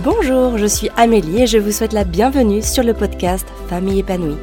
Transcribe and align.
Bonjour, 0.02 0.56
je 0.56 0.66
suis 0.66 0.88
Amélie 0.96 1.42
et 1.42 1.46
je 1.46 1.58
vous 1.58 1.72
souhaite 1.72 1.92
la 1.92 2.04
bienvenue 2.04 2.62
sur 2.62 2.82
le 2.82 2.94
podcast 2.94 3.46
Famille 3.68 3.98
épanouie. 3.98 4.38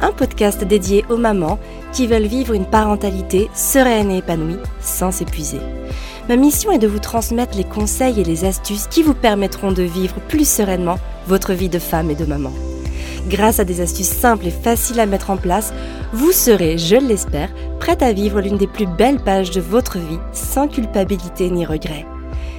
Un 0.00 0.10
podcast 0.10 0.64
dédié 0.64 1.04
aux 1.08 1.18
mamans 1.18 1.60
qui 1.92 2.06
veulent 2.06 2.22
vivre 2.26 2.54
une 2.54 2.66
parentalité 2.66 3.48
sereine 3.54 4.10
et 4.10 4.18
épanouie 4.18 4.58
sans 4.80 5.12
s'épuiser. 5.12 5.60
Ma 6.28 6.36
mission 6.36 6.72
est 6.72 6.78
de 6.78 6.88
vous 6.88 6.98
transmettre 6.98 7.56
les 7.56 7.64
conseils 7.64 8.20
et 8.20 8.24
les 8.24 8.44
astuces 8.44 8.86
qui 8.88 9.02
vous 9.02 9.14
permettront 9.14 9.70
de 9.70 9.82
vivre 9.82 10.16
plus 10.28 10.48
sereinement 10.48 10.98
votre 11.26 11.52
vie 11.52 11.68
de 11.68 11.78
femme 11.78 12.10
et 12.10 12.16
de 12.16 12.24
maman. 12.24 12.52
Grâce 13.32 13.60
à 13.60 13.64
des 13.64 13.80
astuces 13.80 14.10
simples 14.10 14.48
et 14.48 14.50
faciles 14.50 15.00
à 15.00 15.06
mettre 15.06 15.30
en 15.30 15.38
place, 15.38 15.72
vous 16.12 16.32
serez, 16.32 16.76
je 16.76 16.96
l'espère, 16.96 17.48
prête 17.80 18.02
à 18.02 18.12
vivre 18.12 18.42
l'une 18.42 18.58
des 18.58 18.66
plus 18.66 18.84
belles 18.84 19.24
pages 19.24 19.50
de 19.50 19.60
votre 19.62 19.96
vie 19.96 20.18
sans 20.34 20.68
culpabilité 20.68 21.50
ni 21.50 21.64
regret. 21.64 22.04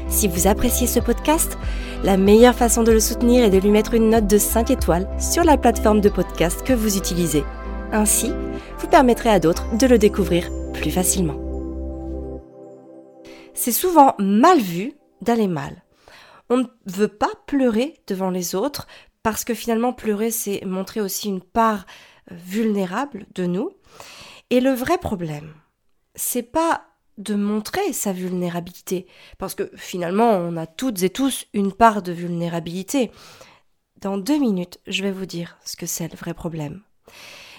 Si 0.07 0.28
vous 0.28 0.47
appréciez 0.47 0.88
ce 0.88 1.00
podcast, 1.00 1.59
la 2.03 2.17
meilleure 2.17 2.56
façon 2.56 2.81
de 2.81 2.91
le 2.91 3.00
soutenir 3.00 3.44
est 3.45 3.51
de 3.51 3.59
lui 3.59 3.69
mettre 3.69 3.94
une 3.94 4.09
note 4.09 4.25
de 4.25 4.39
5 4.39 4.72
étoiles 4.72 5.07
sur 5.19 5.44
la 5.44 5.57
plateforme 5.57 6.01
de 6.01 6.09
podcast 6.09 6.63
que 6.63 6.73
vous 6.73 6.97
utilisez. 6.97 7.44
Ainsi, 7.91 8.31
vous 8.79 8.88
permettrez 8.88 9.29
à 9.29 9.40
d'autres 9.40 9.78
de 9.78 9.85
le 9.85 10.00
découvrir 10.00 10.50
plus 10.73 10.90
facilement. 10.90 11.38
C'est 13.53 13.72
souvent 13.72 14.16
mal 14.17 14.57
vu 14.57 14.94
d'aller 15.22 15.47
mal. 15.47 15.84
On 16.50 16.57
ne 16.57 16.66
veut 16.88 17.07
pas 17.07 17.31
pleurer 17.45 17.94
devant 18.07 18.31
les 18.31 18.55
autres 18.55 18.88
parce 19.23 19.44
que 19.44 19.53
finalement 19.53 19.94
pleurer 19.94 20.31
c'est 20.31 20.63
montrer 20.66 21.01
aussi 21.01 21.29
une 21.29 21.41
part 21.41 21.85
euh, 22.31 22.35
vulnérable 22.35 23.25
de 23.34 23.45
nous. 23.45 23.72
Et 24.50 24.59
le 24.59 24.72
vrai 24.72 24.97
problème, 24.97 25.53
c'est 26.16 26.44
pas 26.44 26.85
de 27.17 27.35
montrer 27.35 27.94
sa 27.94 28.11
vulnérabilité, 28.11 29.07
parce 29.38 29.56
que 29.56 29.72
finalement 29.75 30.31
on 30.31 30.57
a 30.57 30.66
toutes 30.67 31.03
et 31.03 31.09
tous 31.09 31.45
une 31.53 31.72
part 31.72 32.01
de 32.01 32.11
vulnérabilité. 32.11 33.11
Dans 34.01 34.17
deux 34.17 34.38
minutes, 34.38 34.79
je 34.88 35.03
vais 35.03 35.11
vous 35.11 35.25
dire 35.25 35.57
ce 35.63 35.75
que 35.75 35.85
c'est 35.85 36.11
le 36.11 36.17
vrai 36.17 36.34
problème. 36.34 36.81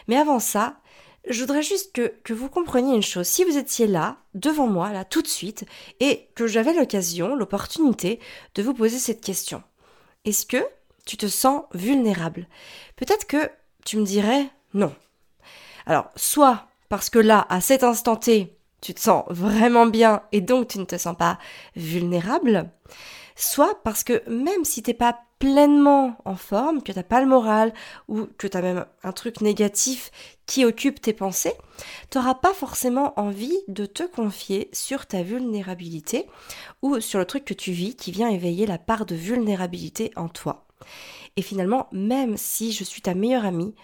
Mais 0.08 0.16
avant 0.16 0.40
ça, 0.40 0.80
je 1.28 1.40
voudrais 1.40 1.62
juste 1.62 1.92
que, 1.94 2.14
que, 2.22 2.34
vous 2.34 2.50
compreniez 2.50 2.94
une 2.94 3.02
chose. 3.02 3.26
Si 3.26 3.44
vous 3.44 3.56
étiez 3.56 3.86
là, 3.86 4.18
devant 4.34 4.66
moi, 4.66 4.92
là, 4.92 5.04
tout 5.04 5.22
de 5.22 5.26
suite, 5.26 5.64
et 6.00 6.28
que 6.34 6.46
j'avais 6.46 6.74
l'occasion, 6.74 7.34
l'opportunité 7.34 8.20
de 8.54 8.62
vous 8.62 8.74
poser 8.74 8.98
cette 8.98 9.22
question. 9.22 9.62
Est-ce 10.26 10.44
que 10.44 10.62
tu 11.04 11.16
te 11.16 11.26
sens 11.26 11.62
vulnérable 11.72 12.48
Peut-être 12.96 13.26
que 13.26 13.50
tu 13.84 13.96
me 13.98 14.04
dirais 14.04 14.48
non. 14.72 14.94
Alors, 15.86 16.10
soit 16.16 16.66
parce 16.88 17.10
que 17.10 17.18
là, 17.18 17.46
à 17.48 17.60
cet 17.60 17.84
instant 17.84 18.16
T, 18.16 18.56
tu 18.80 18.94
te 18.94 19.00
sens 19.00 19.24
vraiment 19.28 19.86
bien 19.86 20.22
et 20.32 20.40
donc 20.40 20.68
tu 20.68 20.78
ne 20.78 20.84
te 20.84 20.98
sens 20.98 21.16
pas 21.16 21.38
vulnérable, 21.74 22.70
soit 23.36 23.82
parce 23.82 24.04
que 24.04 24.22
même 24.28 24.64
si 24.64 24.82
t'es 24.82 24.94
pas 24.94 25.20
pleinement 25.38 26.16
en 26.24 26.36
forme, 26.36 26.82
que 26.82 26.92
t'as 26.92 27.02
pas 27.02 27.20
le 27.20 27.26
moral 27.26 27.72
ou 28.08 28.26
que 28.38 28.46
tu 28.46 28.56
as 28.56 28.62
même 28.62 28.86
un 29.02 29.12
truc 29.12 29.40
négatif 29.40 30.10
qui 30.46 30.64
occupe 30.64 31.00
tes 31.00 31.12
pensées, 31.12 31.54
t'auras 32.10 32.34
pas 32.34 32.54
forcément 32.54 33.18
envie 33.18 33.58
de 33.68 33.86
te 33.86 34.04
confier 34.04 34.68
sur 34.72 35.06
ta 35.06 35.22
vulnérabilité 35.22 36.26
ou 36.82 37.00
sur 37.00 37.18
le 37.18 37.24
truc 37.24 37.44
que 37.44 37.54
tu 37.54 37.72
vis 37.72 37.96
qui 37.96 38.12
vient 38.12 38.28
éveiller 38.28 38.66
la 38.66 38.78
part 38.78 39.06
de 39.06 39.14
vulnérabilité 39.14 40.12
en 40.16 40.28
toi. 40.28 40.63
Et 41.36 41.42
finalement, 41.42 41.88
même 41.92 42.36
si 42.36 42.72
je 42.72 42.84
suis 42.84 43.02
ta 43.02 43.14
meilleure 43.14 43.44
amie, 43.44 43.74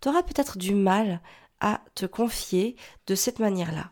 t'auras 0.00 0.22
peut-être 0.22 0.58
du 0.58 0.74
mal 0.74 1.20
à 1.60 1.80
te 1.94 2.06
confier 2.06 2.76
de 3.06 3.14
cette 3.14 3.38
manière-là. 3.38 3.90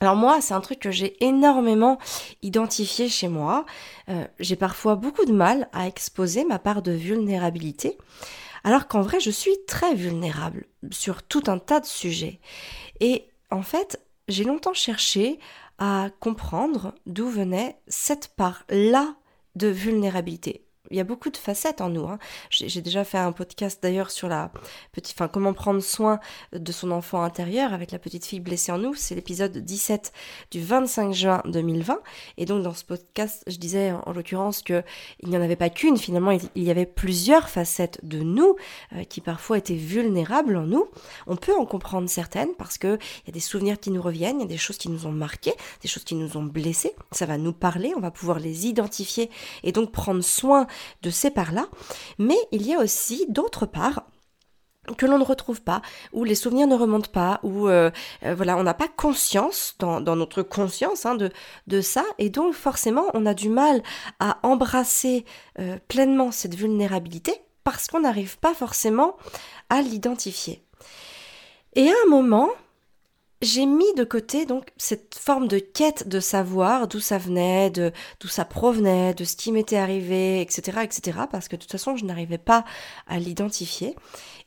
Alors 0.00 0.16
moi, 0.16 0.40
c'est 0.40 0.54
un 0.54 0.60
truc 0.60 0.78
que 0.78 0.92
j'ai 0.92 1.22
énormément 1.24 1.98
identifié 2.42 3.08
chez 3.08 3.28
moi. 3.28 3.66
Euh, 4.08 4.26
j'ai 4.38 4.56
parfois 4.56 4.94
beaucoup 4.94 5.24
de 5.24 5.32
mal 5.32 5.68
à 5.72 5.88
exposer 5.88 6.44
ma 6.44 6.58
part 6.58 6.82
de 6.82 6.92
vulnérabilité, 6.92 7.98
alors 8.62 8.86
qu'en 8.86 9.02
vrai, 9.02 9.18
je 9.18 9.30
suis 9.30 9.56
très 9.66 9.94
vulnérable 9.94 10.66
sur 10.90 11.22
tout 11.22 11.42
un 11.48 11.58
tas 11.58 11.80
de 11.80 11.86
sujets. 11.86 12.40
Et 13.00 13.26
en 13.50 13.62
fait, 13.62 14.00
j'ai 14.28 14.44
longtemps 14.44 14.74
cherché 14.74 15.40
à 15.78 16.10
comprendre 16.20 16.94
d'où 17.06 17.28
venait 17.28 17.78
cette 17.88 18.28
part-là 18.36 19.14
de 19.56 19.68
vulnérabilité 19.68 20.67
il 20.90 20.96
y 20.96 21.00
a 21.00 21.04
beaucoup 21.04 21.30
de 21.30 21.36
facettes 21.36 21.80
en 21.80 21.88
nous. 21.88 22.06
Hein. 22.06 22.18
J'ai 22.50 22.80
déjà 22.80 23.04
fait 23.04 23.18
un 23.18 23.32
podcast 23.32 23.82
d'ailleurs 23.82 24.10
sur 24.10 24.28
la 24.28 24.50
petite, 24.92 25.14
enfin 25.16 25.28
comment 25.28 25.52
prendre 25.52 25.80
soin 25.80 26.20
de 26.52 26.72
son 26.72 26.90
enfant 26.90 27.22
intérieur 27.22 27.72
avec 27.72 27.90
la 27.90 27.98
petite 27.98 28.24
fille 28.24 28.40
blessée 28.40 28.72
en 28.72 28.78
nous. 28.78 28.94
C'est 28.94 29.14
l'épisode 29.14 29.56
17 29.58 30.12
du 30.50 30.62
25 30.62 31.12
juin 31.12 31.42
2020. 31.46 31.98
Et 32.36 32.46
donc 32.46 32.62
dans 32.62 32.74
ce 32.74 32.84
podcast, 32.84 33.42
je 33.46 33.56
disais 33.56 33.92
en, 33.92 34.12
l'occurrence 34.12 34.62
que 34.62 34.82
il 35.20 35.28
n'y 35.28 35.36
en 35.36 35.42
avait 35.42 35.56
pas 35.56 35.70
qu'une. 35.70 35.96
Finalement, 35.96 36.30
il, 36.30 36.62
y 36.62 36.70
avait 36.70 36.86
plusieurs 36.86 37.48
facettes 37.48 38.00
de 38.02 38.20
nous 38.20 38.56
euh, 38.94 39.04
qui 39.04 39.20
parfois 39.20 39.58
étaient 39.58 39.74
vulnérables 39.74 40.56
en 40.56 40.66
nous. 40.66 40.88
On 41.26 41.36
peut 41.36 41.54
en 41.54 41.66
comprendre 41.66 42.08
certaines 42.08 42.54
parce 42.56 42.78
que 42.78 42.98
il 43.24 43.28
y 43.28 43.30
a 43.30 43.32
des 43.32 43.40
souvenirs 43.40 43.78
qui 43.78 43.90
nous 43.90 44.02
reviennent, 44.02 44.38
il 44.38 44.42
y 44.42 44.46
a 44.46 44.48
des 44.48 44.56
choses 44.56 44.78
qui 44.78 44.88
nous 44.88 45.06
ont 45.06 45.12
marqués, 45.12 45.54
des 45.82 45.88
choses 45.88 46.04
qui 46.04 46.14
nous 46.14 46.36
ont 46.36 46.42
blessés. 46.42 46.94
Ça 47.12 47.26
va 47.26 47.38
nous 47.38 47.52
parler, 47.52 47.92
on 47.96 48.00
va 48.00 48.10
pouvoir 48.10 48.38
les 48.38 48.66
identifier 48.66 49.30
et 49.62 49.72
donc 49.72 49.92
prendre 49.92 50.22
soin 50.22 50.66
de 51.02 51.10
ces 51.10 51.30
parts-là, 51.30 51.66
mais 52.18 52.38
il 52.52 52.66
y 52.66 52.74
a 52.74 52.78
aussi 52.78 53.26
d'autres 53.28 53.66
parts 53.66 54.02
que 54.96 55.06
l'on 55.06 55.18
ne 55.18 55.24
retrouve 55.24 55.62
pas, 55.62 55.82
où 56.12 56.24
les 56.24 56.34
souvenirs 56.34 56.66
ne 56.66 56.74
remontent 56.74 57.10
pas, 57.12 57.40
où 57.42 57.68
euh, 57.68 57.90
euh, 58.24 58.34
voilà, 58.34 58.56
on 58.56 58.62
n'a 58.62 58.74
pas 58.74 58.88
conscience 58.88 59.74
dans, 59.78 60.00
notre 60.00 60.42
conscience 60.42 61.04
hein, 61.06 61.16
de, 61.16 61.80
ça, 61.80 62.04
et 62.18 62.30
donc 62.30 62.54
forcément 62.54 63.04
on 63.14 63.26
a 63.26 63.34
du 63.34 63.48
mal 63.48 63.82
à 64.20 64.38
embrasser 64.42 65.24
euh, 65.58 65.78
pleinement 65.88 66.30
cette 66.30 66.54
vulnérabilité 66.54 67.34
parce 67.64 67.86
qu'on 67.86 68.00
n'arrive 68.00 68.38
pas 68.38 68.54
forcément 68.54 69.16
à 69.68 69.82
l'identifier. 69.82 70.62
Et 71.74 71.88
à 71.88 71.94
un 72.06 72.08
moment, 72.08 72.48
j'ai 73.40 73.66
mis 73.66 73.92
de 73.94 74.04
côté 74.04 74.46
donc 74.46 74.70
cette 74.76 75.14
forme 75.14 75.46
de 75.46 75.58
quête 75.58 76.08
de 76.08 76.18
savoir 76.18 76.88
d'où 76.88 77.00
ça 77.00 77.18
venait, 77.18 77.70
d'où 77.70 78.28
ça 78.28 78.44
provenait, 78.44 79.14
de 79.14 79.24
ce 79.24 79.36
qui 79.36 79.52
m'était 79.52 79.76
arrivé, 79.76 80.40
etc., 80.40 80.78
etc. 80.82 81.20
Parce 81.30 81.48
que 81.48 81.56
de 81.56 81.60
toute 81.60 81.70
façon, 81.70 81.96
je 81.96 82.04
n'arrivais 82.04 82.38
pas 82.38 82.64
à 83.06 83.18
l'identifier, 83.18 83.94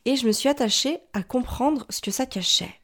et 0.04 0.16
je 0.16 0.26
me 0.26 0.32
suis 0.32 0.48
attachée 0.48 1.00
à 1.14 1.22
comprendre 1.22 1.86
ce 1.88 2.00
que 2.00 2.10
ça 2.10 2.26
cachait. 2.26 2.74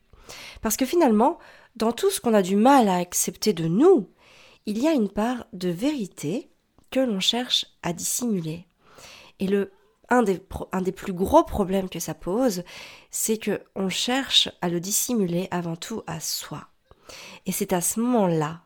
Parce 0.62 0.76
que 0.76 0.86
finalement, 0.86 1.38
dans 1.76 1.92
tout 1.92 2.10
ce 2.10 2.20
qu'on 2.20 2.34
a 2.34 2.42
du 2.42 2.56
mal 2.56 2.88
à 2.88 2.96
accepter 2.96 3.52
de 3.52 3.66
nous, 3.66 4.08
il 4.66 4.78
y 4.78 4.88
a 4.88 4.92
une 4.92 5.08
part 5.08 5.46
de 5.52 5.68
vérité 5.68 6.50
que 6.90 7.00
l'on 7.00 7.20
cherche 7.20 7.66
à 7.82 7.92
dissimuler. 7.92 8.66
Et 9.40 9.46
le 9.46 9.72
un 10.08 10.22
des, 10.22 10.92
plus 10.92 11.12
gros 11.12 11.44
problèmes 11.44 11.88
que 11.88 11.98
ça 11.98 12.14
pose, 12.14 12.62
c'est 13.10 13.38
que 13.38 13.62
on 13.74 13.88
cherche 13.88 14.48
à 14.62 14.68
le 14.68 14.80
dissimuler 14.80 15.48
avant 15.50 15.76
tout 15.76 16.02
à 16.06 16.20
soi. 16.20 16.68
Et 17.46 17.52
c'est 17.52 17.72
à 17.72 17.80
ce 17.80 18.00
moment-là 18.00 18.62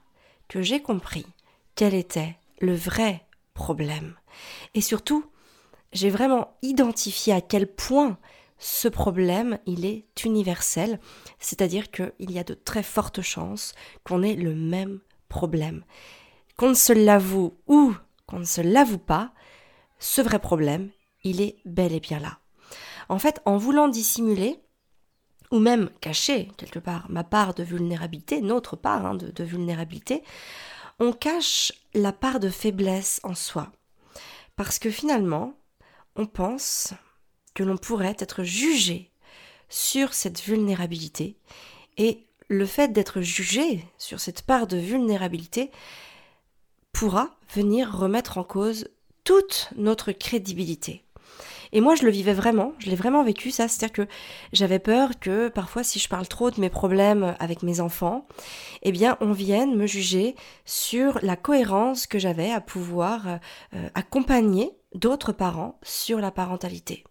que 0.49 0.63
j'ai 0.63 0.81
compris 0.81 1.27
quel 1.75 1.95
était 1.95 2.37
le 2.61 2.75
vrai 2.75 3.25
problème. 3.55 4.15
Et 4.75 4.81
surtout, 4.81 5.25
j'ai 5.93 6.11
vraiment 6.11 6.57
identifié 6.63 7.33
à 7.33 7.41
quel 7.41 7.67
point 7.67 8.19
ce 8.59 8.87
problème, 8.87 9.59
il 9.67 9.85
est 9.85 10.05
universel, 10.25 11.01
c'est-à-dire 11.41 11.91
qu'il 11.91 12.31
y 12.31 12.39
a 12.39 12.45
de 12.45 12.55
très 12.55 12.85
fortes 12.85 13.21
chances 13.21 13.75
qu'on 14.05 14.23
ait 14.23 14.37
le 14.37 14.55
même 14.55 15.01
problème. 15.29 15.85
Qu'on 16.57 16.69
ne 16.69 16.75
se 16.75 16.93
l'avoue 16.93 17.57
ou 17.67 17.93
qu'on 18.27 18.39
ne 18.39 18.45
se 18.45 18.61
l'avoue 18.61 18.99
pas, 18.99 19.33
ce 19.99 20.21
vrai 20.21 20.39
problème, 20.39 20.91
il 21.25 21.41
est 21.41 21.57
bel 21.65 21.93
et 21.93 22.01
bien 22.01 22.19
là. 22.19 22.39
En 23.09 23.19
fait, 23.19 23.41
en 23.45 23.57
voulant 23.57 23.89
dissimuler, 23.89 24.59
ou 25.51 25.59
même 25.59 25.91
cacher 26.01 26.51
quelque 26.57 26.79
part 26.79 27.11
ma 27.11 27.25
part 27.25 27.55
de 27.55 27.63
vulnérabilité, 27.63 28.41
notre 28.41 28.77
part 28.77 29.05
hein, 29.05 29.15
de, 29.15 29.31
de 29.31 29.45
vulnérabilité, 29.45 30.23
on 30.99 31.13
cache 31.13 31.73
la 31.95 32.13
part 32.13 32.41
de 32.41 32.49
faiblesse 32.49 33.21
en 33.23 33.35
soi. 33.35 33.71
Parce 34.57 34.79
que 34.79 34.91
finalement, 34.91 35.55
on 36.17 36.27
pense 36.27 36.95
que 37.55 37.63
l'on 37.63 37.77
pourrait 37.77 38.17
être 38.19 38.45
jugé 38.45 39.11
sur 39.69 40.15
cette 40.15 40.43
vulnérabilité 40.43 41.37
et 41.97 42.27
le 42.49 42.67
fait 42.67 42.93
d'être 42.93 43.23
jugé 43.23 43.85
sur 43.99 44.21
cette 44.21 44.43
part 44.43 44.67
de 44.67 44.77
vulnérabilité 44.77 45.71
pourra 46.93 47.31
venir 47.55 47.97
remettre 47.97 48.39
en 48.39 48.45
cause 48.45 48.89
toute 49.25 49.71
notre 49.77 50.13
crédibilité. 50.13 51.05
Et 51.73 51.81
moi, 51.81 51.95
je 51.95 52.05
le 52.05 52.11
vivais 52.11 52.35
vraiment, 52.35 52.73
je 52.79 52.91
l'ai 52.91 52.97
vraiment 52.97 53.25
vécu, 53.25 53.51
ça. 53.51 53.67
C'est-à-dire 53.67 53.93
que 53.93 54.13
j'avais 54.53 54.79
peur 54.79 55.19
que 55.19 55.49
parfois, 55.49 55.83
si 55.83 55.99
je 55.99 56.09
parle 56.09 56.29
trop 56.29 56.51
de 56.51 56.61
mes 56.61 56.71
problèmes 56.71 57.35
avec 57.39 57.63
mes 57.63 57.81
enfants, 57.81 58.27
eh 58.83 58.93
bien, 58.93 59.17
on 59.21 59.33
vienne 59.33 59.75
me 59.75 59.87
juger 59.87 60.35
sur 60.67 61.19
la 61.23 61.37
cohérence 61.37 62.07
que 62.07 62.19
j'avais 62.19 62.51
à 62.51 62.61
pouvoir 62.61 63.39
euh, 63.75 63.89
accompagner 63.95 64.71
d'autres 64.95 65.33
parents 65.33 65.79
sur 65.83 66.19
la 66.19 66.31
parentalité. 66.31 67.05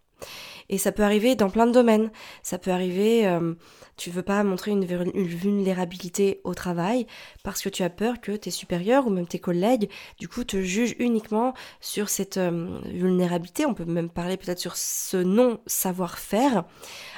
Et 0.72 0.78
ça 0.78 0.92
peut 0.92 1.04
arriver 1.04 1.36
dans 1.36 1.50
plein 1.50 1.68
de 1.68 1.72
domaines. 1.72 2.10
Ça 2.42 2.58
peut 2.58 2.72
arriver, 2.72 3.28
euh, 3.28 3.54
tu 3.98 4.10
veux 4.10 4.24
pas 4.24 4.42
montrer 4.44 4.72
une, 4.72 4.86
vulnérabilité 4.86 6.40
au 6.46 6.54
travail 6.54 7.06
parce 7.44 7.62
que 7.62 7.70
tu 7.70 7.84
as 7.84 7.90
peur 7.90 8.22
que 8.22 8.32
tes 8.32 8.52
supérieurs 8.52 9.06
ou 9.06 9.10
même 9.10 9.28
tes 9.28 9.38
collègues, 9.38 9.90
du 10.18 10.30
coup, 10.30 10.46
te 10.46 10.62
jugent 10.62 10.96
uniquement 10.98 11.54
sur 11.82 12.08
cette 12.10 12.38
euh, 12.38 12.80
vulnérabilité. 12.86 13.66
On 13.66 13.74
peut 13.74 13.86
même 13.86 14.10
parler 14.10 14.38
peut-être 14.38 14.60
sur 14.60 14.78
ce 14.78 15.18
non-savoir-faire, 15.18 16.64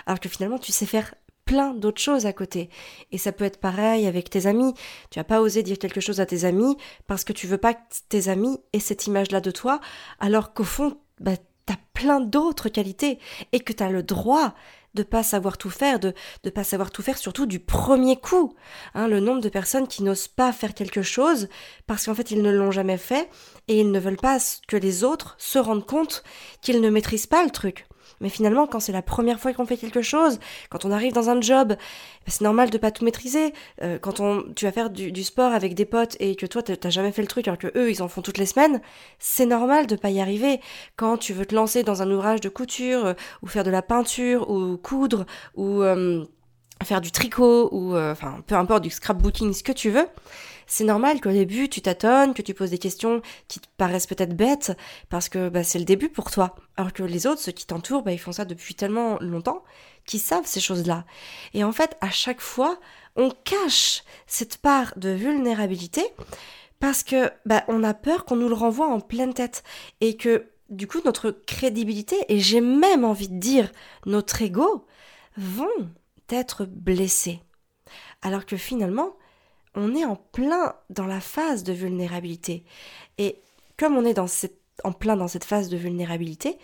alors 0.07 0.19
que 0.19 0.29
finalement, 0.29 0.57
tu 0.57 0.71
sais 0.71 0.87
faire 0.87 1.13
plein 1.45 1.73
d'autres 1.73 2.01
choses 2.01 2.25
à 2.25 2.33
côté. 2.33 2.69
Et 3.11 3.19
ça 3.19 3.31
peut 3.31 3.45
être 3.45 3.59
pareil 3.59 4.07
avec 4.07 4.29
tes 4.29 4.47
amis. 4.47 4.73
Tu 5.11 5.19
vas 5.19 5.23
pas 5.23 5.41
osé 5.41 5.61
dire 5.61 5.77
quelque 5.77 6.01
chose 6.01 6.19
à 6.19 6.25
tes 6.25 6.45
amis 6.45 6.75
parce 7.05 7.23
que 7.23 7.33
tu 7.33 7.45
veux 7.45 7.57
pas 7.57 7.75
que 7.75 7.81
tes 8.09 8.29
amis 8.29 8.57
aient 8.71 8.79
cette 8.79 9.05
image-là 9.07 9.41
de 9.41 9.51
toi, 9.51 9.79
alors 10.19 10.53
qu'au 10.53 10.63
fond, 10.63 10.97
bah, 11.19 11.35
t'as 11.65 11.77
plein 11.93 12.19
d'autres 12.19 12.69
qualités 12.69 13.19
et 13.51 13.59
que 13.59 13.73
t'as 13.73 13.89
le 13.89 14.03
droit 14.03 14.53
de 14.93 15.03
pas 15.03 15.23
savoir 15.23 15.57
tout 15.57 15.69
faire, 15.69 15.99
de 15.99 16.13
ne 16.43 16.49
pas 16.49 16.63
savoir 16.63 16.91
tout 16.91 17.01
faire 17.01 17.17
surtout 17.17 17.45
du 17.45 17.59
premier 17.59 18.15
coup. 18.15 18.53
Hein, 18.93 19.07
le 19.07 19.19
nombre 19.19 19.41
de 19.41 19.49
personnes 19.49 19.87
qui 19.87 20.03
n'osent 20.03 20.27
pas 20.27 20.51
faire 20.51 20.73
quelque 20.73 21.01
chose 21.01 21.47
parce 21.87 22.05
qu'en 22.05 22.13
fait 22.13 22.31
ils 22.31 22.41
ne 22.41 22.51
l'ont 22.51 22.71
jamais 22.71 22.97
fait 22.97 23.29
et 23.67 23.79
ils 23.79 23.91
ne 23.91 23.99
veulent 23.99 24.17
pas 24.17 24.37
que 24.67 24.77
les 24.77 25.03
autres 25.03 25.35
se 25.39 25.59
rendent 25.59 25.85
compte 25.85 26.23
qu'ils 26.61 26.81
ne 26.81 26.89
maîtrisent 26.89 27.27
pas 27.27 27.43
le 27.43 27.49
truc. 27.49 27.87
Mais 28.23 28.29
finalement, 28.29 28.65
quand 28.65 28.79
c'est 28.79 28.93
la 28.93 29.01
première 29.01 29.39
fois 29.39 29.53
qu'on 29.53 29.65
fait 29.65 29.77
quelque 29.77 30.01
chose, 30.01 30.39
quand 30.69 30.85
on 30.85 30.91
arrive 30.91 31.13
dans 31.13 31.29
un 31.29 31.39
job, 31.41 31.67
bah, 31.67 31.75
c'est 32.27 32.41
normal 32.41 32.69
de 32.69 32.77
pas 32.77 32.89
tout 32.89 33.03
maîtriser. 33.03 33.53
Euh, 33.81 33.99
quand 33.99 34.21
on, 34.21 34.43
tu 34.55 34.65
vas 34.65 34.71
faire 34.71 34.89
du, 34.89 35.23
sport 35.23 35.51
avec 35.51 35.75
des 35.75 35.85
potes 35.85 36.15
et 36.19 36.35
que 36.35 36.45
toi 36.45 36.63
t'as 36.63 36.89
jamais 36.89 37.11
fait 37.11 37.21
le 37.21 37.27
truc 37.27 37.47
alors 37.47 37.57
que 37.57 37.67
eux 37.77 37.91
ils 37.91 38.01
en 38.01 38.07
font 38.07 38.21
toutes 38.21 38.37
les 38.37 38.45
semaines, 38.45 38.81
c'est 39.19 39.45
normal 39.45 39.87
de 39.87 39.95
pas 39.97 40.09
y 40.09 40.21
arriver. 40.21 40.61
Quand 40.95 41.17
tu 41.17 41.33
veux 41.33 41.45
te 41.45 41.53
lancer 41.53 41.83
dans 41.83 42.01
un 42.01 42.09
ouvrage 42.09 42.39
de 42.39 42.49
couture 42.49 43.05
euh, 43.05 43.13
ou 43.41 43.47
faire 43.47 43.63
de 43.65 43.71
la 43.71 43.81
peinture 43.81 44.49
ou 44.49 44.77
coudre 44.77 45.25
ou 45.55 45.81
euh, 45.83 46.23
faire 46.81 47.01
du 47.01 47.11
tricot 47.11 47.69
ou 47.73 47.97
enfin 47.97 48.41
peu 48.47 48.55
importe 48.55 48.83
du 48.83 48.89
scrapbooking, 48.89 49.53
ce 49.53 49.63
que 49.63 49.73
tu 49.73 49.89
veux 49.89 50.07
c'est 50.67 50.83
normal 50.83 51.21
qu'au 51.21 51.31
début 51.31 51.69
tu 51.69 51.81
tâtonnes, 51.81 52.33
que 52.33 52.41
tu 52.41 52.53
poses 52.53 52.69
des 52.69 52.77
questions 52.77 53.21
qui 53.47 53.59
te 53.59 53.67
paraissent 53.77 54.07
peut-être 54.07 54.35
bêtes, 54.35 54.73
parce 55.09 55.29
que 55.29 55.49
bah, 55.49 55.63
c'est 55.63 55.79
le 55.79 55.85
début 55.85 56.09
pour 56.09 56.31
toi. 56.31 56.55
Alors 56.77 56.93
que 56.93 57.03
les 57.03 57.27
autres, 57.27 57.41
ceux 57.41 57.51
qui 57.51 57.65
t'entourent, 57.65 58.03
bah, 58.03 58.11
ils 58.11 58.19
font 58.19 58.31
ça 58.31 58.45
depuis 58.45 58.75
tellement 58.75 59.17
longtemps 59.19 59.63
qu'ils 60.05 60.19
savent 60.19 60.45
ces 60.45 60.59
choses-là. 60.59 61.05
Et 61.53 61.63
en 61.63 61.71
fait, 61.71 61.95
à 62.01 62.09
chaque 62.09 62.41
fois, 62.41 62.79
on 63.15 63.29
cache 63.29 64.03
cette 64.27 64.57
part 64.57 64.93
de 64.97 65.09
vulnérabilité 65.09 66.03
parce 66.79 67.03
que 67.03 67.31
bah, 67.45 67.63
on 67.67 67.83
a 67.83 67.93
peur 67.93 68.25
qu'on 68.25 68.35
nous 68.35 68.49
le 68.49 68.55
renvoie 68.55 68.87
en 68.87 68.99
pleine 68.99 69.33
tête 69.33 69.63
et 70.01 70.17
que 70.17 70.49
du 70.69 70.87
coup 70.87 70.99
notre 71.05 71.31
crédibilité 71.31 72.15
et 72.29 72.39
j'ai 72.39 72.61
même 72.61 73.05
envie 73.05 73.29
de 73.29 73.39
dire 73.39 73.71
notre 74.05 74.41
ego 74.41 74.85
vont 75.37 75.89
être 76.29 76.65
blessés. 76.65 77.39
Alors 78.21 78.45
que 78.45 78.57
finalement, 78.57 79.15
on 79.75 79.95
est 79.95 80.05
en 80.05 80.15
plein 80.15 80.75
dans 80.89 81.05
la 81.05 81.19
phase 81.19 81.63
de 81.63 81.73
vulnérabilité. 81.73 82.63
Et 83.17 83.37
comme 83.77 83.95
on 83.95 84.05
est 84.05 84.19
en 84.19 84.91
plein 84.91 85.17
dans 85.17 85.27
cette 85.27 85.45
phase 85.45 85.69
de 85.69 85.77
vulnérabilité, 85.77 86.57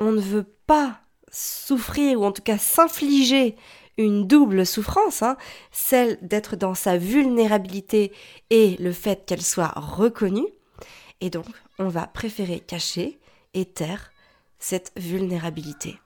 on 0.00 0.12
ne 0.12 0.20
veut 0.20 0.46
pas 0.66 1.00
souffrir 1.30 2.20
ou 2.20 2.24
en 2.24 2.32
tout 2.32 2.42
cas 2.42 2.58
s'infliger 2.58 3.56
une 3.96 4.26
double 4.26 4.66
souffrance, 4.66 5.22
hein, 5.22 5.36
celle 5.70 6.18
d'être 6.20 6.56
dans 6.56 6.74
sa 6.74 6.96
vulnérabilité 6.96 8.12
et 8.50 8.76
le 8.78 8.92
fait 8.92 9.24
qu'elle 9.24 9.42
soit 9.42 9.72
reconnue. 9.76 10.48
Et 11.20 11.30
donc, 11.30 11.46
on 11.78 11.88
va 11.88 12.06
préférer 12.06 12.60
cacher 12.60 13.18
et 13.54 13.64
taire 13.64 14.12
cette 14.58 14.92
vulnérabilité. 14.96 15.98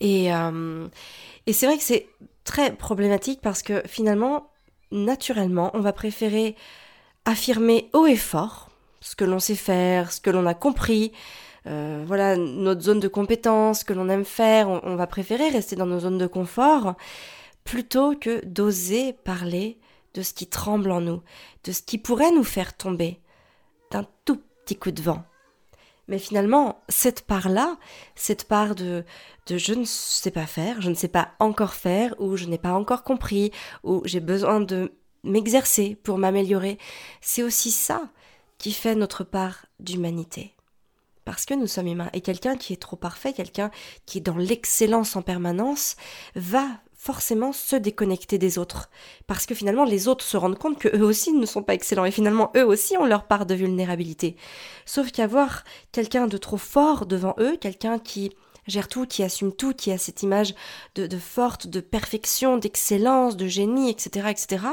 Et, 0.00 0.32
euh, 0.32 0.88
et 1.46 1.52
c'est 1.52 1.66
vrai 1.66 1.76
que 1.76 1.82
c'est 1.82 2.08
très 2.44 2.74
problématique 2.74 3.40
parce 3.42 3.62
que 3.62 3.82
finalement, 3.86 4.50
naturellement, 4.90 5.70
on 5.74 5.80
va 5.80 5.92
préférer 5.92 6.56
affirmer 7.24 7.90
haut 7.92 8.06
et 8.06 8.16
fort 8.16 8.70
ce 9.00 9.14
que 9.14 9.24
l'on 9.24 9.38
sait 9.38 9.54
faire, 9.54 10.12
ce 10.12 10.20
que 10.20 10.30
l'on 10.30 10.46
a 10.46 10.54
compris, 10.54 11.12
euh, 11.66 12.02
voilà 12.06 12.36
notre 12.36 12.80
zone 12.80 13.00
de 13.00 13.08
compétence, 13.08 13.80
ce 13.80 13.84
que 13.84 13.92
l'on 13.92 14.08
aime 14.08 14.24
faire. 14.24 14.68
On, 14.68 14.96
va 14.96 15.06
préférer 15.06 15.48
rester 15.48 15.76
dans 15.76 15.86
nos 15.86 16.00
zones 16.00 16.18
de 16.18 16.26
confort 16.26 16.94
plutôt 17.64 18.14
que 18.14 18.44
d'oser 18.46 19.12
parler 19.12 19.78
de 20.14 20.22
ce 20.22 20.32
qui 20.32 20.46
tremble 20.46 20.90
en 20.90 21.00
nous, 21.00 21.22
de 21.64 21.72
ce 21.72 21.82
qui 21.82 21.98
pourrait 21.98 22.32
nous 22.32 22.44
faire 22.44 22.76
tomber 22.76 23.20
d'un 23.90 24.06
tout 24.24 24.40
petit 24.64 24.76
coup 24.76 24.90
de 24.90 25.02
vent. 25.02 25.24
Mais 26.08 26.18
finalement, 26.18 26.82
cette 26.88 27.22
part-là, 27.26 27.76
cette 28.14 28.44
part 28.44 28.74
de, 28.74 29.04
je 29.48 29.74
ne 29.74 29.84
sais 29.84 30.30
pas 30.30 30.46
faire, 30.46 30.80
je 30.80 30.88
ne 30.88 30.94
sais 30.94 31.08
pas 31.08 31.32
encore 31.38 31.74
faire, 31.74 32.14
ou 32.18 32.36
je 32.36 32.46
n'ai 32.46 32.58
pas 32.58 32.72
encore 32.72 33.04
compris, 33.04 33.52
ou 33.84 34.00
j'ai 34.06 34.20
besoin 34.20 34.60
de 34.60 34.92
m'exercer 35.22 35.96
pour 36.02 36.18
m'améliorer, 36.18 36.78
c'est 37.20 37.42
aussi 37.42 37.70
ça 37.70 38.10
qui 38.56 38.72
fait 38.72 38.94
notre 38.94 39.22
part 39.22 39.66
d'humanité. 39.80 40.54
Parce 41.24 41.44
que 41.44 41.52
nous 41.52 41.66
sommes 41.66 41.88
humains. 41.88 42.10
Et 42.14 42.22
quelqu'un 42.22 42.56
qui 42.56 42.72
est 42.72 42.80
trop 42.80 42.96
parfait, 42.96 43.34
quelqu'un 43.34 43.70
qui 44.06 44.18
est 44.18 44.22
dans 44.22 44.38
l'excellence 44.38 45.14
en 45.14 45.20
permanence, 45.20 45.96
va 46.34 46.66
forcément 46.98 47.52
se 47.52 47.76
déconnecter 47.76 48.38
des 48.38 48.58
autres. 48.58 48.90
Parce 49.28 49.46
que 49.46 49.54
finalement, 49.54 49.84
les 49.84 50.08
autres 50.08 50.24
se 50.24 50.36
rendent 50.36 50.58
compte 50.58 50.78
que 50.78 50.94
eux 50.94 51.04
aussi 51.04 51.32
ne 51.32 51.46
sont 51.46 51.62
pas 51.62 51.74
excellents 51.74 52.04
et 52.04 52.10
finalement, 52.10 52.50
eux 52.56 52.66
aussi 52.66 52.98
ont 52.98 53.06
leur 53.06 53.26
part 53.26 53.46
de 53.46 53.54
vulnérabilité. 53.54 54.36
Sauf 54.84 55.12
qu'avoir 55.12 55.62
quelqu'un 55.92 56.26
de 56.26 56.36
trop 56.36 56.56
fort 56.56 57.06
devant 57.06 57.34
eux, 57.38 57.56
quelqu'un 57.56 58.00
qui 58.00 58.32
gère 58.66 58.88
tout, 58.88 59.06
qui 59.06 59.22
assume 59.22 59.52
tout, 59.52 59.72
qui 59.72 59.92
a 59.92 59.96
cette 59.96 60.22
image 60.22 60.54
de, 60.96 61.06
de 61.06 61.18
forte, 61.18 61.68
de 61.68 61.80
perfection, 61.80 62.58
d'excellence, 62.58 63.36
de 63.36 63.46
génie, 63.46 63.90
etc., 63.90 64.28
etc., 64.28 64.64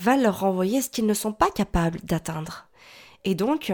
va 0.00 0.16
leur 0.16 0.40
renvoyer 0.40 0.82
ce 0.82 0.90
qu'ils 0.90 1.06
ne 1.06 1.14
sont 1.14 1.32
pas 1.32 1.50
capables 1.50 2.00
d'atteindre. 2.02 2.66
Et 3.24 3.36
donc, 3.36 3.72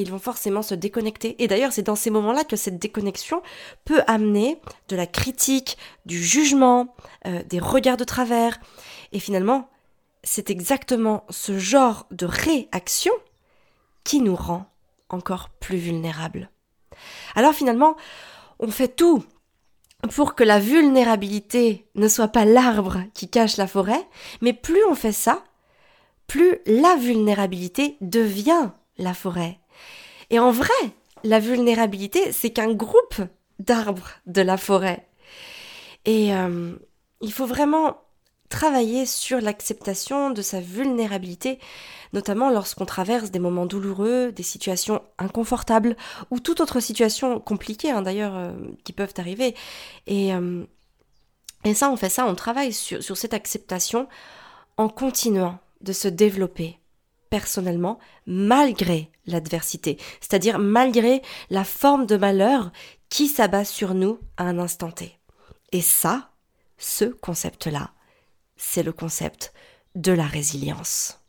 ils 0.00 0.10
vont 0.10 0.18
forcément 0.18 0.62
se 0.62 0.74
déconnecter. 0.74 1.42
Et 1.42 1.48
d'ailleurs, 1.48 1.72
c'est 1.72 1.82
dans 1.82 1.96
ces 1.96 2.10
moments-là 2.10 2.44
que 2.44 2.56
cette 2.56 2.78
déconnexion 2.78 3.42
peut 3.84 4.02
amener 4.06 4.60
de 4.88 4.96
la 4.96 5.06
critique, 5.06 5.76
du 6.06 6.22
jugement, 6.22 6.94
euh, 7.26 7.42
des 7.44 7.60
regards 7.60 7.96
de 7.96 8.04
travers. 8.04 8.58
Et 9.12 9.20
finalement, 9.20 9.68
c'est 10.24 10.50
exactement 10.50 11.24
ce 11.30 11.58
genre 11.58 12.06
de 12.10 12.26
réaction 12.26 13.12
qui 14.04 14.20
nous 14.20 14.36
rend 14.36 14.66
encore 15.08 15.48
plus 15.48 15.78
vulnérables. 15.78 16.50
Alors 17.34 17.54
finalement, 17.54 17.96
on 18.58 18.70
fait 18.70 18.94
tout 18.94 19.24
pour 20.14 20.34
que 20.34 20.44
la 20.44 20.58
vulnérabilité 20.58 21.86
ne 21.94 22.08
soit 22.08 22.28
pas 22.28 22.44
l'arbre 22.44 23.02
qui 23.14 23.28
cache 23.28 23.56
la 23.56 23.66
forêt, 23.66 24.06
mais 24.40 24.52
plus 24.52 24.84
on 24.88 24.94
fait 24.94 25.12
ça, 25.12 25.44
plus 26.26 26.58
la 26.66 26.96
vulnérabilité 26.96 27.96
devient 28.00 28.70
la 28.98 29.14
forêt. 29.14 29.59
Et 30.30 30.38
en 30.38 30.50
vrai, 30.50 30.72
la 31.24 31.40
vulnérabilité, 31.40 32.32
c'est 32.32 32.50
qu'un 32.50 32.72
groupe 32.72 33.20
d'arbres 33.58 34.10
de 34.26 34.42
la 34.42 34.56
forêt. 34.56 35.06
Et 36.04 36.34
euh, 36.34 36.74
il 37.20 37.32
faut 37.32 37.46
vraiment 37.46 37.98
travailler 38.48 39.06
sur 39.06 39.40
l'acceptation 39.40 40.30
de 40.30 40.42
sa 40.42 40.60
vulnérabilité, 40.60 41.60
notamment 42.12 42.50
lorsqu'on 42.50 42.86
traverse 42.86 43.30
des 43.30 43.38
moments 43.38 43.66
douloureux, 43.66 44.32
des 44.32 44.42
situations 44.42 45.02
inconfortables 45.18 45.96
ou 46.30 46.40
toute 46.40 46.60
autre 46.60 46.80
situation 46.80 47.38
compliquée 47.38 47.90
hein, 47.90 48.02
d'ailleurs 48.02 48.34
euh, 48.34 48.52
qui 48.82 48.92
peuvent 48.92 49.14
arriver. 49.18 49.54
Et, 50.06 50.34
euh, 50.34 50.64
et 51.64 51.74
ça, 51.74 51.90
on 51.90 51.96
fait 51.96 52.08
ça, 52.08 52.26
on 52.26 52.34
travaille 52.34 52.72
sur 52.72 53.16
cette 53.16 53.34
acceptation 53.34 54.08
en 54.76 54.88
continuant 54.88 55.58
de 55.82 55.92
se 55.92 56.08
développer 56.08 56.79
personnellement 57.30 57.98
malgré 58.26 59.10
l'adversité, 59.26 59.96
c'est-à-dire 60.20 60.58
malgré 60.58 61.22
la 61.48 61.64
forme 61.64 62.06
de 62.06 62.16
malheur 62.16 62.72
qui 63.08 63.28
s'abat 63.28 63.64
sur 63.64 63.94
nous 63.94 64.18
à 64.36 64.44
un 64.44 64.58
instant 64.58 64.90
T. 64.90 65.18
Et 65.72 65.80
ça, 65.80 66.30
ce 66.78 67.04
concept-là, 67.04 67.92
c'est 68.56 68.82
le 68.82 68.92
concept 68.92 69.52
de 69.94 70.12
la 70.12 70.26
résilience. 70.26 71.20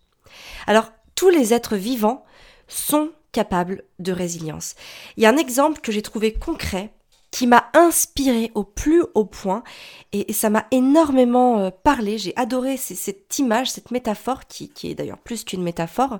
Alors, 0.68 0.92
tous 1.16 1.30
les 1.30 1.54
êtres 1.54 1.76
vivants 1.76 2.26
sont 2.68 3.12
capables 3.32 3.84
de 4.00 4.12
résilience. 4.12 4.76
Il 5.18 5.24
y 5.24 5.26
a 5.26 5.30
un 5.30 5.38
exemple 5.38 5.82
que 5.82 5.92
j'ai 5.92 6.02
trouvé 6.02 6.34
concret 6.34 6.94
qui 7.32 7.48
m'a 7.48 7.70
inspiré 7.74 8.52
au 8.56 8.64
plus 8.64 9.04
haut 9.16 9.26
point 9.26 9.64
et, 10.12 10.32
ça 10.34 10.50
m'a 10.50 10.68
énormément 10.72 11.60
euh, 11.60 11.70
parlé. 11.72 12.18
J'ai 12.18 12.34
adoré 12.36 12.78
cette 12.78 13.40
image, 13.40 13.72
cette 13.72 13.92
métaphore 13.92 14.46
qui, 14.48 14.72
est 14.84 14.96
d'ailleurs 14.96 15.18
plus 15.18 15.44
qu'une 15.44 15.64
métaphore. 15.64 16.20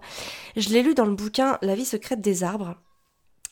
Je 0.56 0.70
l'ai 0.70 0.82
lu 0.82 0.96
dans 0.96 1.06
le 1.06 1.16
bouquin 1.16 1.58
La 1.62 1.76
vie 1.76 1.86
secrète 1.86 2.22
des 2.22 2.44
arbres. 2.44 2.76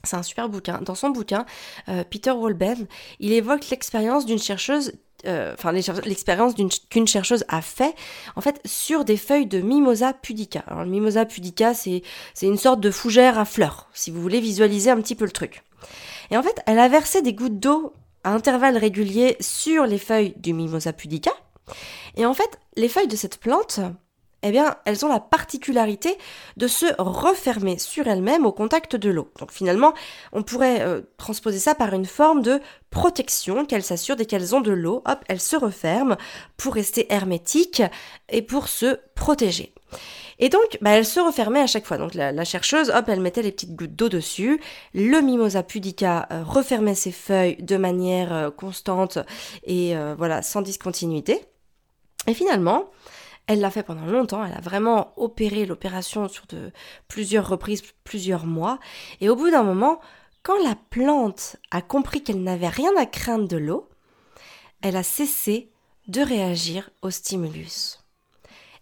C'est 0.06 0.16
un 0.16 0.24
super 0.24 0.48
bouquin. 0.48 0.80
Dans 0.82 0.96
son 0.96 1.10
bouquin, 1.10 1.46
euh, 1.90 2.06
Peter 2.10 2.32
Wolben, 2.32 2.88
il 3.20 3.34
évoque 3.34 3.70
l'expérience 3.70 4.26
d'une 4.26 4.40
chercheuse 4.40 4.94
euh, 5.26 5.54
enfin 5.54 5.72
l'expérience 5.72 6.54
qu'une 6.90 7.08
chercheuse 7.08 7.44
a 7.48 7.62
fait 7.62 7.96
en 8.36 8.42
fait 8.42 8.60
sur 8.66 9.06
des 9.06 9.18
feuilles 9.18 9.48
de 9.48 9.60
Mimosa 9.60 10.14
pudica. 10.14 10.64
Alors 10.68 10.84
le 10.84 10.90
Mimosa 10.90 11.26
pudica 11.26 11.74
c'est 11.74 12.02
une 12.42 12.58
sorte 12.58 12.80
de 12.80 12.92
fougère 12.92 13.38
à 13.38 13.46
fleurs 13.46 13.90
si 13.94 14.12
vous 14.12 14.22
voulez 14.22 14.40
visualiser 14.40 14.90
un 14.90 15.02
petit 15.02 15.16
peu 15.16 15.26
le 15.26 15.32
truc. 15.32 15.64
Et 16.32 16.38
en 16.38 16.44
fait, 16.44 16.62
elle 16.66 16.80
a 16.80 16.88
versé 16.88 17.22
des 17.22 17.34
gouttes 17.34 17.60
d'eau 17.60 17.94
à 18.24 18.34
intervalles 18.34 18.78
réguliers 18.78 19.38
sur 19.40 19.86
les 19.86 19.98
feuilles 19.98 20.34
du 20.38 20.54
Mimosa 20.54 20.94
pudica. 20.94 21.32
Et 22.16 22.26
en 22.26 22.34
fait, 22.34 22.60
les 22.76 22.90
feuilles 22.90 23.08
de 23.08 23.16
cette 23.16 23.40
plante, 23.40 23.80
eh 24.44 24.52
bien, 24.52 24.76
elles 24.86 25.06
ont 25.06 25.10
la 25.10 25.20
particularité 25.20 26.18
de 26.56 26.68
se 26.68 26.86
refermer 26.98 27.78
sur 27.78 28.08
elles-mêmes 28.08 28.46
au 28.46 28.52
contact 28.52 28.96
de 28.96 29.10
l'eau. 29.10 29.30
Donc 29.40 29.52
finalement, 29.52 29.94
on 30.32 30.44
pourrait 30.44 30.82
euh, 30.82 31.02
transposer 31.18 31.60
ça 31.60 31.76
par 31.76 31.94
une 31.94 32.06
forme 32.06 32.42
de 32.42 32.62
protection 32.90 33.66
qu'elles 33.66 33.84
s'assurent 33.84 34.16
dès 34.16 34.26
qu'elles 34.26 34.56
ont 34.56 34.62
de 34.62 34.72
l'eau, 34.72 35.04
hop, 35.06 35.20
elles 35.28 35.42
se 35.42 35.56
referment 35.56 36.18
pour 36.58 36.74
rester 36.74 37.12
hermétiques 37.12 37.84
et 38.30 38.42
pour 38.42 38.68
se 38.70 38.98
protéger. 39.14 39.74
Et 40.42 40.48
donc, 40.48 40.78
bah, 40.82 40.92
elle 40.92 41.06
se 41.06 41.20
refermait 41.20 41.60
à 41.60 41.68
chaque 41.68 41.86
fois. 41.86 41.98
Donc 41.98 42.14
la, 42.14 42.46
chercheuse, 42.46 42.90
hop, 42.92 43.06
elle 43.10 43.20
mettait 43.20 43.42
les 43.42 43.52
petites 43.52 43.76
gouttes 43.76 43.96
d'eau 43.96 44.08
dessus. 44.08 44.62
Le 44.94 45.20
Mimosa 45.20 45.64
pudica 45.64 46.28
euh, 46.32 46.44
refermait 46.46 46.96
ses 46.96 47.12
feuilles 47.12 47.58
de 47.60 47.76
manière 47.76 48.34
euh, 48.34 48.50
constante 48.50 49.20
et 49.66 49.96
voilà, 50.18 50.42
sans 50.42 50.62
discontinuité. 50.62 51.42
Et 52.28 52.34
finalement, 52.34 52.90
elle 53.50 53.62
l'a 53.62 53.72
fait 53.72 53.82
pendant 53.82 54.06
longtemps, 54.06 54.46
elle 54.46 54.54
a 54.54 54.62
vraiment 54.62 55.12
opéré 55.18 55.66
l'opération 55.66 56.30
sur 56.30 56.46
de 56.46 56.72
plusieurs 57.08 57.50
reprises, 57.50 57.82
plusieurs 58.04 58.46
mois. 58.46 58.78
Et 59.22 59.30
au 59.30 59.36
bout 59.36 59.50
d'un 59.50 59.64
moment, 59.64 60.00
quand 60.44 60.64
la 60.64 60.76
plante 60.92 61.56
a 61.72 61.82
compris 61.82 62.24
qu'elle 62.24 62.44
n'avait 62.44 62.68
rien 62.68 62.96
à 62.96 63.08
craindre 63.08 63.48
de 63.48 63.58
l'eau, 63.58 63.90
elle 64.84 64.96
a 64.96 65.02
cessé 65.02 65.72
de 66.08 66.22
réagir 66.22 66.92
au 67.02 67.10
stimulus. 67.10 67.98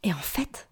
Et 0.03 0.11
en 0.11 0.17
fait, 0.17 0.67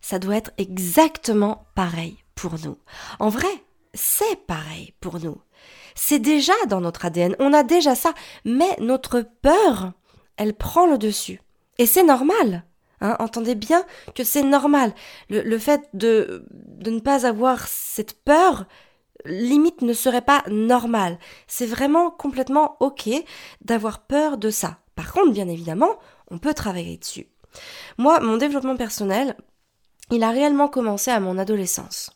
ça 0.00 0.20
doit 0.20 0.36
être 0.36 0.52
exactement 0.56 1.66
pareil 1.74 2.18
pour 2.36 2.52
nous. 2.64 2.78
En 3.18 3.30
vrai, 3.30 3.50
c'est 3.94 4.46
pareil 4.46 4.94
pour 5.00 5.18
nous. 5.18 5.40
C'est 5.96 6.20
déjà 6.20 6.52
dans 6.68 6.80
notre 6.80 7.04
ADN, 7.04 7.34
on 7.40 7.52
a 7.52 7.64
déjà 7.64 7.96
ça, 7.96 8.14
mais 8.44 8.76
notre 8.78 9.22
peur, 9.42 9.92
elle 10.36 10.54
prend 10.54 10.86
le 10.86 10.98
dessus. 10.98 11.40
Et 11.78 11.86
c'est 11.86 12.04
normal. 12.04 12.64
Hein, 13.00 13.16
entendez 13.18 13.54
bien 13.54 13.84
que 14.14 14.24
c'est 14.24 14.42
normal. 14.42 14.94
Le, 15.28 15.58
fait 15.58 15.88
de, 15.94 16.44
de 16.50 16.90
ne 16.90 17.00
pas 17.00 17.26
avoir 17.26 17.66
cette 17.66 18.22
peur, 18.24 18.66
limite, 19.24 19.82
ne 19.82 19.92
serait 19.92 20.22
pas 20.22 20.42
normal. 20.48 21.18
C'est 21.46 21.66
vraiment 21.66 22.10
complètement 22.10 22.76
OK 22.80 23.08
d'avoir 23.62 24.00
peur 24.00 24.36
de 24.38 24.50
ça. 24.50 24.78
Par 24.94 25.12
contre, 25.12 25.32
bien 25.32 25.48
évidemment, 25.48 25.98
on 26.30 26.38
peut 26.38 26.54
travailler 26.54 26.98
dessus. 26.98 27.26
Moi, 27.98 28.20
mon 28.20 28.36
développement 28.36 28.76
personnel, 28.76 29.36
il 30.10 30.22
a 30.22 30.30
réellement 30.30 30.68
commencé 30.68 31.10
à 31.10 31.20
mon 31.20 31.38
adolescence. 31.38 32.10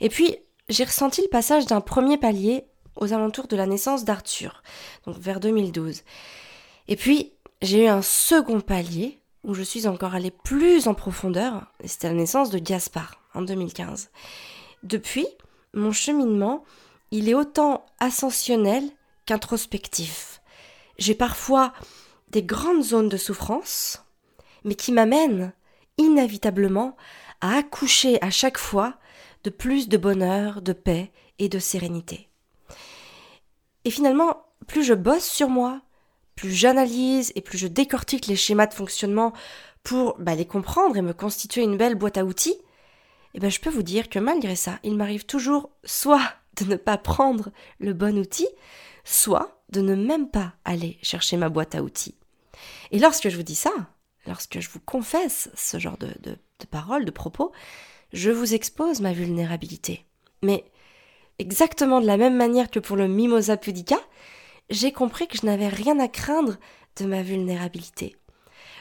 Et 0.00 0.08
puis, 0.08 0.36
j'ai 0.68 0.84
ressenti 0.84 1.22
le 1.22 1.28
passage 1.28 1.66
d'un 1.66 1.80
premier 1.80 2.18
palier 2.18 2.64
aux 2.96 3.12
alentours 3.12 3.48
de 3.48 3.56
la 3.56 3.66
naissance 3.66 4.04
d'Arthur, 4.04 4.62
donc 5.06 5.18
vers 5.18 5.40
2012. 5.40 6.02
Et 6.88 6.96
puis, 6.96 7.32
j'ai 7.60 7.84
eu 7.84 7.88
un 7.88 8.02
second 8.02 8.60
palier 8.60 9.21
où 9.44 9.54
je 9.54 9.62
suis 9.62 9.86
encore 9.86 10.14
allée 10.14 10.30
plus 10.30 10.86
en 10.88 10.94
profondeur, 10.94 11.66
et 11.82 11.88
c'était 11.88 12.08
la 12.08 12.14
naissance 12.14 12.50
de 12.50 12.58
Gaspard 12.58 13.20
en 13.34 13.42
2015. 13.42 14.10
Depuis, 14.82 15.26
mon 15.74 15.92
cheminement, 15.92 16.64
il 17.10 17.28
est 17.28 17.34
autant 17.34 17.84
ascensionnel 17.98 18.84
qu'introspectif. 19.26 20.40
J'ai 20.98 21.14
parfois 21.14 21.72
des 22.28 22.42
grandes 22.42 22.82
zones 22.82 23.08
de 23.08 23.16
souffrance, 23.16 24.04
mais 24.64 24.74
qui 24.74 24.92
m'amènent 24.92 25.52
inévitablement 25.98 26.96
à 27.40 27.56
accoucher 27.56 28.22
à 28.22 28.30
chaque 28.30 28.58
fois 28.58 28.94
de 29.44 29.50
plus 29.50 29.88
de 29.88 29.96
bonheur, 29.96 30.62
de 30.62 30.72
paix 30.72 31.10
et 31.38 31.48
de 31.48 31.58
sérénité. 31.58 32.28
Et 33.84 33.90
finalement, 33.90 34.44
plus 34.66 34.84
je 34.84 34.94
bosse 34.94 35.24
sur 35.24 35.48
moi, 35.48 35.82
plus 36.42 36.50
j'analyse 36.50 37.30
et 37.36 37.40
plus 37.40 37.56
je 37.56 37.68
décortique 37.68 38.26
les 38.26 38.34
schémas 38.34 38.66
de 38.66 38.74
fonctionnement 38.74 39.32
pour 39.84 40.16
bah, 40.18 40.34
les 40.34 40.44
comprendre 40.44 40.96
et 40.96 41.02
me 41.02 41.12
constituer 41.12 41.62
une 41.62 41.76
belle 41.76 41.94
boîte 41.94 42.18
à 42.18 42.24
outils, 42.24 42.50
et 43.34 43.36
eh 43.36 43.38
ben, 43.38 43.48
je 43.48 43.60
peux 43.60 43.70
vous 43.70 43.84
dire 43.84 44.08
que 44.08 44.18
malgré 44.18 44.56
ça, 44.56 44.80
il 44.82 44.96
m'arrive 44.96 45.24
toujours 45.24 45.70
soit 45.84 46.34
de 46.60 46.64
ne 46.64 46.74
pas 46.74 46.98
prendre 46.98 47.50
le 47.78 47.92
bon 47.92 48.18
outil, 48.18 48.48
soit 49.04 49.62
de 49.68 49.82
ne 49.82 49.94
même 49.94 50.28
pas 50.28 50.54
aller 50.64 50.98
chercher 51.00 51.36
ma 51.36 51.48
boîte 51.48 51.76
à 51.76 51.82
outils. 51.84 52.16
Et 52.90 52.98
lorsque 52.98 53.28
je 53.28 53.36
vous 53.36 53.44
dis 53.44 53.54
ça, 53.54 53.70
lorsque 54.26 54.58
je 54.58 54.68
vous 54.68 54.80
confesse 54.80 55.48
ce 55.54 55.78
genre 55.78 55.96
de, 55.96 56.08
de, 56.22 56.32
de 56.32 56.66
paroles, 56.68 57.04
de 57.04 57.12
propos, 57.12 57.52
je 58.12 58.30
vous 58.32 58.52
expose 58.52 59.00
ma 59.00 59.12
vulnérabilité. 59.12 60.06
Mais 60.42 60.64
exactement 61.38 62.00
de 62.00 62.06
la 62.06 62.16
même 62.16 62.36
manière 62.36 62.68
que 62.68 62.80
pour 62.80 62.96
le 62.96 63.06
Mimosa 63.06 63.56
pudica, 63.56 64.00
j'ai 64.70 64.92
compris 64.92 65.28
que 65.28 65.38
je 65.38 65.46
n'avais 65.46 65.68
rien 65.68 65.98
à 65.98 66.08
craindre 66.08 66.56
de 66.96 67.06
ma 67.06 67.22
vulnérabilité. 67.22 68.16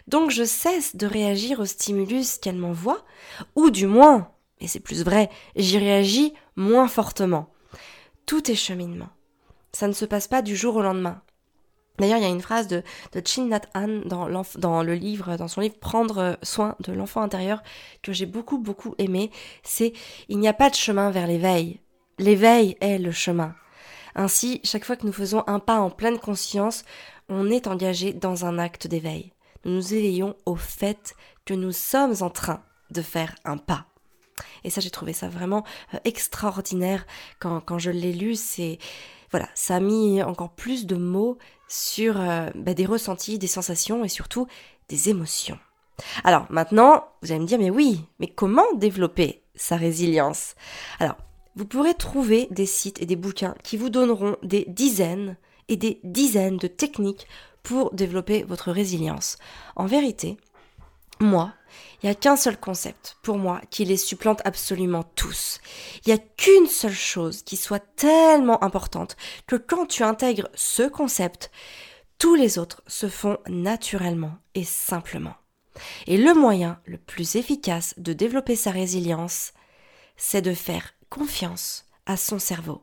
Donc 0.07 0.31
je 0.31 0.43
cesse 0.43 0.95
de 0.95 1.05
réagir 1.05 1.59
au 1.59 1.65
stimulus 1.65 2.37
qu'elle 2.37 2.57
m'envoie, 2.57 3.03
ou 3.55 3.69
du 3.69 3.87
moins, 3.87 4.31
et 4.59 4.67
c'est 4.67 4.79
plus 4.79 5.03
vrai, 5.03 5.29
j'y 5.55 5.77
réagis 5.77 6.33
moins 6.55 6.87
fortement. 6.87 7.49
Tout 8.25 8.49
est 8.51 8.55
cheminement. 8.55 9.09
Ça 9.73 9.87
ne 9.87 9.93
se 9.93 10.05
passe 10.05 10.27
pas 10.27 10.41
du 10.41 10.55
jour 10.55 10.75
au 10.75 10.81
lendemain. 10.81 11.21
D'ailleurs, 11.99 12.17
il 12.17 12.23
y 12.23 12.27
a 12.27 12.29
une 12.29 12.41
phrase 12.41 12.67
de, 12.67 12.83
de 13.11 13.21
Chin 13.23 13.47
dans, 14.05 14.83
le 14.83 14.93
livre, 14.93 15.35
dans 15.35 15.47
son 15.47 15.61
livre 15.61 15.77
Prendre 15.79 16.37
soin 16.41 16.75
de 16.79 16.93
l'enfant 16.93 17.21
intérieur 17.21 17.61
que 18.01 18.11
j'ai 18.11 18.25
beaucoup 18.25 18.57
beaucoup 18.57 18.95
aimé. 18.97 19.29
C'est 19.61 19.93
il 20.27 20.39
n'y 20.39 20.47
a 20.47 20.53
pas 20.53 20.69
de 20.69 20.75
chemin 20.75 21.11
vers 21.11 21.27
l'éveil. 21.27 21.79
L'éveil 22.17 22.75
est 22.81 22.97
le 22.97 23.11
chemin. 23.11 23.53
Ainsi, 24.15 24.61
chaque 24.63 24.85
fois 24.85 24.95
que 24.95 25.05
nous 25.05 25.13
faisons 25.13 25.43
un 25.47 25.59
pas 25.59 25.79
en 25.79 25.89
pleine 25.89 26.19
conscience, 26.19 26.83
on 27.29 27.49
est 27.49 27.67
engagé 27.67 28.13
dans 28.13 28.45
un 28.45 28.59
acte 28.59 28.87
d'éveil. 28.87 29.31
Nous 29.63 29.73
nous 29.73 29.93
éveillons 29.93 30.35
au 30.45 30.55
fait 30.55 31.15
que 31.45 31.53
nous 31.53 31.71
sommes 31.71 32.15
en 32.21 32.29
train 32.29 32.63
de 32.89 33.01
faire 33.01 33.35
un 33.45 33.57
pas. 33.57 33.85
Et 34.63 34.69
ça, 34.69 34.81
j'ai 34.81 34.89
trouvé 34.89 35.13
ça 35.13 35.29
vraiment 35.29 35.63
euh, 35.93 35.99
extraordinaire 36.03 37.05
quand, 37.39 37.61
quand 37.61 37.79
je 37.79 37.91
l'ai 37.91 38.13
lu. 38.13 38.35
C'est 38.35 38.79
voilà, 39.31 39.47
ça 39.55 39.77
a 39.77 39.79
mis 39.79 40.21
encore 40.21 40.51
plus 40.51 40.85
de 40.85 40.95
mots 40.95 41.37
sur 41.67 42.19
euh, 42.19 42.49
bah, 42.55 42.73
des 42.73 42.85
ressentis, 42.85 43.39
des 43.39 43.47
sensations 43.47 44.03
et 44.03 44.09
surtout 44.09 44.47
des 44.89 45.09
émotions. 45.09 45.57
Alors 46.23 46.45
maintenant, 46.49 47.05
vous 47.21 47.31
allez 47.31 47.39
me 47.39 47.45
dire, 47.45 47.59
mais 47.59 47.69
oui, 47.69 48.05
mais 48.19 48.27
comment 48.27 48.65
développer 48.75 49.43
sa 49.55 49.77
résilience? 49.77 50.55
Alors, 50.99 51.15
vous 51.55 51.65
pourrez 51.65 51.93
trouver 51.93 52.47
des 52.51 52.65
sites 52.65 53.01
et 53.01 53.05
des 53.05 53.15
bouquins 53.15 53.55
qui 53.63 53.77
vous 53.77 53.89
donneront 53.89 54.37
des 54.43 54.65
dizaines 54.67 55.37
et 55.67 55.75
des 55.77 55.99
dizaines 56.03 56.57
de 56.57 56.67
techniques 56.67 57.27
pour 57.63 57.93
développer 57.93 58.43
votre 58.43 58.71
résilience. 58.71 59.37
En 59.75 59.85
vérité, 59.85 60.37
moi, 61.19 61.53
il 62.01 62.07
n'y 62.07 62.11
a 62.11 62.15
qu'un 62.15 62.35
seul 62.35 62.59
concept, 62.59 63.17
pour 63.21 63.37
moi, 63.37 63.61
qui 63.69 63.85
les 63.85 63.97
supplante 63.97 64.41
absolument 64.43 65.03
tous. 65.15 65.59
Il 66.05 66.09
n'y 66.09 66.19
a 66.19 66.23
qu'une 66.37 66.67
seule 66.67 66.91
chose 66.91 67.43
qui 67.43 67.57
soit 67.57 67.83
tellement 67.95 68.63
importante 68.63 69.15
que 69.45 69.55
quand 69.55 69.85
tu 69.85 70.03
intègres 70.03 70.49
ce 70.55 70.83
concept, 70.83 71.51
tous 72.17 72.35
les 72.35 72.57
autres 72.57 72.81
se 72.87 73.07
font 73.07 73.37
naturellement 73.47 74.33
et 74.55 74.63
simplement. 74.63 75.35
Et 76.07 76.17
le 76.17 76.33
moyen 76.33 76.79
le 76.85 76.97
plus 76.97 77.35
efficace 77.35 77.93
de 77.97 78.13
développer 78.13 78.55
sa 78.55 78.71
résilience, 78.71 79.53
c'est 80.17 80.41
de 80.41 80.53
faire 80.53 80.93
confiance 81.11 81.85
à 82.07 82.17
son 82.17 82.39
cerveau. 82.39 82.81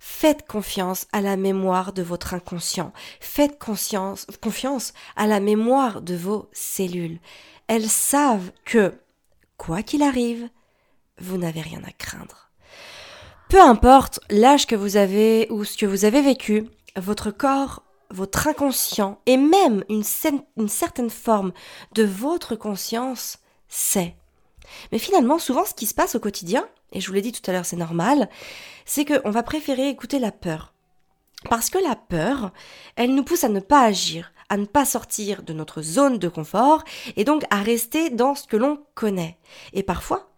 Faites 0.00 0.48
confiance 0.48 1.06
à 1.12 1.20
la 1.20 1.36
mémoire 1.36 1.92
de 1.92 2.02
votre 2.02 2.34
inconscient. 2.34 2.92
Faites 3.20 3.56
confiance 3.56 4.92
à 5.14 5.28
la 5.28 5.38
mémoire 5.38 6.02
de 6.02 6.16
vos 6.16 6.50
cellules. 6.52 7.20
Elles 7.68 7.88
savent 7.88 8.50
que, 8.64 8.92
quoi 9.56 9.84
qu'il 9.84 10.02
arrive, 10.02 10.48
vous 11.18 11.36
n'avez 11.36 11.60
rien 11.60 11.82
à 11.84 11.92
craindre. 11.92 12.50
Peu 13.48 13.60
importe 13.60 14.18
l'âge 14.28 14.66
que 14.66 14.74
vous 14.74 14.96
avez 14.96 15.46
ou 15.50 15.62
ce 15.64 15.76
que 15.76 15.86
vous 15.86 16.04
avez 16.04 16.22
vécu, 16.22 16.66
votre 16.96 17.30
corps, 17.30 17.84
votre 18.10 18.48
inconscient 18.48 19.20
et 19.26 19.36
même 19.36 19.84
une, 19.88 20.02
une 20.56 20.68
certaine 20.68 21.10
forme 21.10 21.52
de 21.92 22.02
votre 22.02 22.56
conscience 22.56 23.38
sait. 23.68 24.16
Mais 24.90 24.98
finalement, 24.98 25.38
souvent, 25.38 25.64
ce 25.64 25.74
qui 25.74 25.86
se 25.86 25.94
passe 25.94 26.14
au 26.14 26.20
quotidien, 26.20 26.68
et 26.92 27.00
je 27.00 27.06
vous 27.08 27.14
l'ai 27.14 27.22
dit 27.22 27.32
tout 27.32 27.48
à 27.50 27.52
l'heure, 27.52 27.66
c'est 27.66 27.76
normal, 27.76 28.28
c'est 28.84 29.04
qu'on 29.04 29.30
va 29.30 29.42
préférer 29.42 29.88
écouter 29.88 30.18
la 30.18 30.32
peur. 30.32 30.74
Parce 31.50 31.70
que 31.70 31.78
la 31.78 31.96
peur, 31.96 32.52
elle 32.96 33.14
nous 33.14 33.24
pousse 33.24 33.44
à 33.44 33.48
ne 33.48 33.60
pas 33.60 33.82
agir, 33.82 34.32
à 34.48 34.56
ne 34.56 34.66
pas 34.66 34.84
sortir 34.84 35.42
de 35.42 35.52
notre 35.52 35.82
zone 35.82 36.18
de 36.18 36.28
confort, 36.28 36.84
et 37.16 37.24
donc 37.24 37.44
à 37.50 37.62
rester 37.62 38.10
dans 38.10 38.34
ce 38.34 38.46
que 38.46 38.56
l'on 38.56 38.84
connaît. 38.94 39.38
Et 39.72 39.82
parfois, 39.82 40.30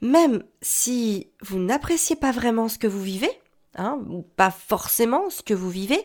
même 0.00 0.44
si 0.62 1.30
vous 1.42 1.58
n'appréciez 1.58 2.16
pas 2.16 2.32
vraiment 2.32 2.68
ce 2.68 2.78
que 2.78 2.86
vous 2.86 3.02
vivez, 3.02 3.30
hein, 3.76 3.98
ou 4.08 4.22
pas 4.22 4.50
forcément 4.50 5.30
ce 5.30 5.42
que 5.42 5.54
vous 5.54 5.70
vivez, 5.70 6.04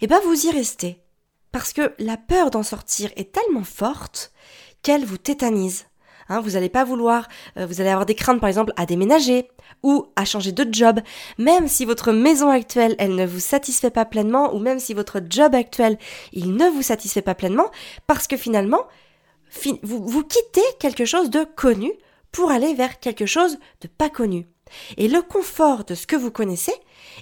eh 0.00 0.06
ben 0.06 0.20
vous 0.24 0.46
y 0.46 0.50
restez. 0.50 1.00
Parce 1.52 1.72
que 1.72 1.94
la 1.98 2.16
peur 2.16 2.50
d'en 2.50 2.64
sortir 2.64 3.10
est 3.16 3.32
tellement 3.32 3.64
forte 3.64 4.32
qu'elle 4.82 5.04
vous 5.04 5.18
tétanise. 5.18 5.86
Hein, 6.28 6.40
vous 6.40 6.50
n'allez 6.50 6.68
pas 6.68 6.84
vouloir, 6.84 7.28
euh, 7.58 7.66
vous 7.66 7.80
allez 7.80 7.90
avoir 7.90 8.06
des 8.06 8.14
craintes 8.14 8.40
par 8.40 8.48
exemple 8.48 8.72
à 8.76 8.86
déménager 8.86 9.48
ou 9.82 10.06
à 10.16 10.24
changer 10.24 10.52
de 10.52 10.66
job, 10.72 11.00
même 11.38 11.68
si 11.68 11.84
votre 11.84 12.12
maison 12.12 12.50
actuelle 12.50 12.94
elle 12.98 13.14
ne 13.14 13.26
vous 13.26 13.40
satisfait 13.40 13.90
pas 13.90 14.04
pleinement 14.04 14.54
ou 14.54 14.58
même 14.58 14.78
si 14.78 14.94
votre 14.94 15.20
job 15.28 15.54
actuel 15.54 15.98
il 16.32 16.54
ne 16.54 16.68
vous 16.68 16.82
satisfait 16.82 17.22
pas 17.22 17.34
pleinement, 17.34 17.70
parce 18.06 18.26
que 18.26 18.36
finalement 18.36 18.84
vous, 19.82 20.06
vous 20.06 20.24
quittez 20.24 20.64
quelque 20.80 21.04
chose 21.04 21.30
de 21.30 21.44
connu 21.56 21.92
pour 22.32 22.50
aller 22.50 22.74
vers 22.74 22.98
quelque 22.98 23.26
chose 23.26 23.58
de 23.80 23.88
pas 23.88 24.10
connu. 24.10 24.46
Et 24.96 25.08
le 25.08 25.22
confort 25.22 25.84
de 25.84 25.94
ce 25.94 26.06
que 26.06 26.16
vous 26.16 26.30
connaissez 26.30 26.74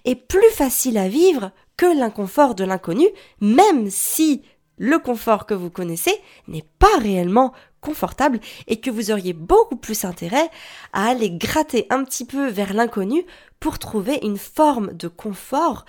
est 0.04 0.14
plus 0.14 0.50
facile 0.52 0.96
à 0.96 1.08
vivre 1.08 1.50
que 1.76 1.86
l'inconfort 1.86 2.54
de 2.54 2.64
l'inconnu, 2.64 3.06
même 3.40 3.90
si 3.90 4.42
le 4.78 4.98
confort 4.98 5.46
que 5.46 5.54
vous 5.54 5.70
connaissez 5.70 6.14
n'est 6.48 6.64
pas 6.78 6.98
réellement 6.98 7.52
confortable 7.82 8.40
et 8.68 8.80
que 8.80 8.90
vous 8.90 9.10
auriez 9.10 9.34
beaucoup 9.34 9.76
plus 9.76 10.06
intérêt 10.06 10.48
à 10.94 11.08
aller 11.08 11.30
gratter 11.30 11.86
un 11.90 12.04
petit 12.04 12.24
peu 12.24 12.48
vers 12.48 12.72
l'inconnu 12.72 13.26
pour 13.60 13.78
trouver 13.78 14.20
une 14.22 14.38
forme 14.38 14.94
de 14.94 15.08
confort 15.08 15.84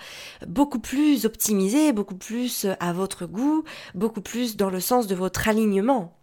beaucoup 0.46 0.80
plus 0.80 1.24
optimisée, 1.24 1.92
beaucoup 1.92 2.16
plus 2.16 2.66
à 2.80 2.92
votre 2.92 3.24
goût, 3.24 3.64
beaucoup 3.94 4.20
plus 4.20 4.56
dans 4.56 4.70
le 4.70 4.80
sens 4.80 5.06
de 5.06 5.14
votre 5.14 5.48
alignement. 5.48 6.16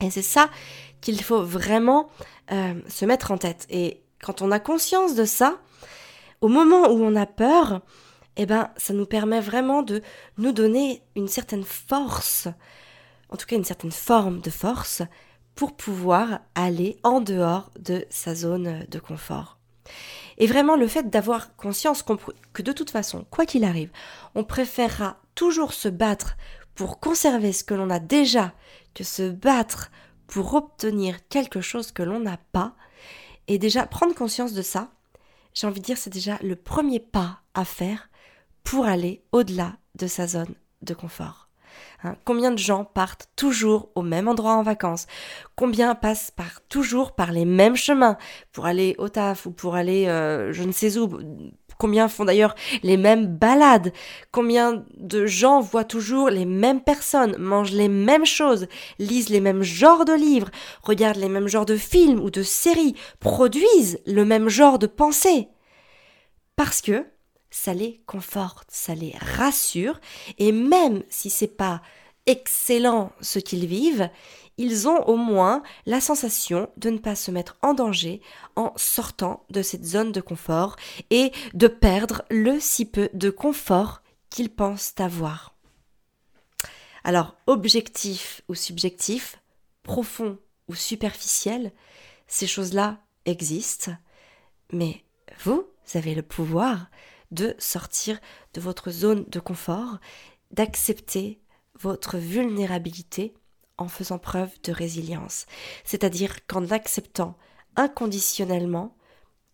Et 0.00 0.10
c'est 0.10 0.22
ça 0.22 0.48
qu'il 1.00 1.22
faut 1.22 1.42
vraiment 1.42 2.08
euh, 2.52 2.74
se 2.88 3.04
mettre 3.04 3.30
en 3.32 3.38
tête. 3.38 3.66
Et 3.68 4.02
quand 4.22 4.42
on 4.42 4.50
a 4.50 4.58
conscience 4.58 5.14
de 5.14 5.24
ça, 5.24 5.58
au 6.40 6.48
moment 6.48 6.88
où 6.88 7.02
on 7.02 7.16
a 7.16 7.26
peur, 7.26 7.82
eh 8.36 8.46
ben, 8.46 8.70
ça 8.76 8.94
nous 8.94 9.06
permet 9.06 9.40
vraiment 9.40 9.82
de 9.82 10.02
nous 10.38 10.52
donner 10.52 11.02
une 11.16 11.28
certaine 11.28 11.64
force 11.64 12.48
en 13.30 13.36
tout 13.36 13.46
cas 13.46 13.56
une 13.56 13.64
certaine 13.64 13.92
forme 13.92 14.40
de 14.40 14.50
force, 14.50 15.02
pour 15.54 15.76
pouvoir 15.76 16.40
aller 16.54 16.98
en 17.02 17.20
dehors 17.20 17.70
de 17.78 18.04
sa 18.10 18.34
zone 18.34 18.86
de 18.88 18.98
confort. 18.98 19.58
Et 20.38 20.46
vraiment 20.46 20.76
le 20.76 20.88
fait 20.88 21.10
d'avoir 21.10 21.54
conscience 21.56 22.02
que 22.52 22.62
de 22.62 22.72
toute 22.72 22.90
façon, 22.90 23.26
quoi 23.30 23.46
qu'il 23.46 23.64
arrive, 23.64 23.90
on 24.34 24.44
préférera 24.44 25.20
toujours 25.34 25.74
se 25.74 25.88
battre 25.88 26.36
pour 26.74 26.98
conserver 26.98 27.52
ce 27.52 27.64
que 27.64 27.74
l'on 27.74 27.90
a 27.90 27.98
déjà 27.98 28.54
que 28.94 29.04
se 29.04 29.28
battre 29.28 29.90
pour 30.26 30.54
obtenir 30.54 31.28
quelque 31.28 31.60
chose 31.60 31.92
que 31.92 32.02
l'on 32.02 32.20
n'a 32.20 32.38
pas. 32.52 32.74
Et 33.48 33.58
déjà 33.58 33.86
prendre 33.86 34.14
conscience 34.14 34.54
de 34.54 34.62
ça, 34.62 34.90
j'ai 35.52 35.66
envie 35.66 35.80
de 35.80 35.84
dire, 35.84 35.98
c'est 35.98 36.08
déjà 36.08 36.38
le 36.42 36.56
premier 36.56 37.00
pas 37.00 37.40
à 37.52 37.64
faire 37.64 38.08
pour 38.64 38.86
aller 38.86 39.22
au-delà 39.32 39.76
de 39.96 40.06
sa 40.06 40.26
zone 40.26 40.54
de 40.82 40.94
confort. 40.94 41.49
Hein, 42.02 42.16
combien 42.24 42.50
de 42.50 42.58
gens 42.58 42.84
partent 42.84 43.28
toujours 43.36 43.90
au 43.94 44.02
même 44.02 44.28
endroit 44.28 44.54
en 44.54 44.62
vacances? 44.62 45.06
Combien 45.56 45.94
passent 45.94 46.30
par 46.30 46.60
toujours 46.68 47.12
par 47.12 47.32
les 47.32 47.44
mêmes 47.44 47.76
chemins? 47.76 48.16
Pour 48.52 48.66
aller 48.66 48.94
au 48.98 49.08
taf 49.08 49.46
ou 49.46 49.50
pour 49.50 49.74
aller 49.74 50.06
euh, 50.06 50.52
je 50.52 50.62
ne 50.62 50.72
sais 50.72 50.98
où 50.98 51.08
Combien 51.80 52.08
font 52.08 52.26
d'ailleurs 52.26 52.54
les 52.82 52.98
mêmes 52.98 53.26
balades? 53.26 53.94
Combien 54.32 54.84
de 54.98 55.24
gens 55.24 55.60
voient 55.60 55.82
toujours 55.82 56.28
les 56.28 56.44
mêmes 56.44 56.82
personnes, 56.82 57.36
mangent 57.38 57.72
les 57.72 57.88
mêmes 57.88 58.26
choses, 58.26 58.66
lisent 58.98 59.30
les 59.30 59.40
mêmes 59.40 59.62
genres 59.62 60.04
de 60.04 60.12
livres, 60.12 60.50
regardent 60.82 61.16
les 61.16 61.30
mêmes 61.30 61.48
genres 61.48 61.64
de 61.64 61.76
films 61.76 62.20
ou 62.20 62.30
de 62.30 62.42
séries, 62.42 62.96
produisent 63.18 63.98
le 64.04 64.26
même 64.26 64.50
genre 64.50 64.78
de 64.78 64.86
pensée? 64.86 65.48
Parce 66.54 66.82
que 66.82 67.06
ça 67.50 67.74
les 67.74 68.00
conforte, 68.06 68.68
ça 68.70 68.94
les 68.94 69.14
rassure, 69.36 70.00
et 70.38 70.52
même 70.52 71.02
si 71.08 71.30
c'est 71.30 71.46
pas 71.46 71.82
excellent 72.26 73.12
ce 73.20 73.38
qu'ils 73.38 73.66
vivent, 73.66 74.08
ils 74.58 74.88
ont 74.88 75.02
au 75.08 75.16
moins 75.16 75.62
la 75.86 76.00
sensation 76.00 76.70
de 76.76 76.90
ne 76.90 76.98
pas 76.98 77.14
se 77.14 77.30
mettre 77.30 77.56
en 77.62 77.72
danger 77.72 78.20
en 78.56 78.72
sortant 78.76 79.44
de 79.48 79.62
cette 79.62 79.86
zone 79.86 80.12
de 80.12 80.20
confort 80.20 80.76
et 81.08 81.32
de 81.54 81.66
perdre 81.66 82.22
le 82.30 82.60
si 82.60 82.84
peu 82.84 83.08
de 83.14 83.30
confort 83.30 84.02
qu'ils 84.28 84.50
pensent 84.50 84.92
avoir. 84.98 85.54
Alors, 87.04 87.36
objectif 87.46 88.42
ou 88.48 88.54
subjectif, 88.54 89.40
profond 89.82 90.38
ou 90.68 90.74
superficiel, 90.74 91.72
ces 92.26 92.46
choses-là 92.46 92.98
existent, 93.24 93.92
mais 94.72 95.04
vous 95.42 95.64
avez 95.94 96.14
le 96.14 96.22
pouvoir 96.22 96.90
de 97.30 97.54
sortir 97.58 98.18
de 98.54 98.60
votre 98.60 98.90
zone 98.90 99.24
de 99.28 99.40
confort, 99.40 99.98
d'accepter 100.50 101.40
votre 101.78 102.18
vulnérabilité 102.18 103.34
en 103.78 103.88
faisant 103.88 104.18
preuve 104.18 104.50
de 104.62 104.72
résilience. 104.72 105.46
C'est-à-dire 105.84 106.46
qu'en 106.46 106.70
acceptant 106.70 107.36
inconditionnellement 107.76 108.96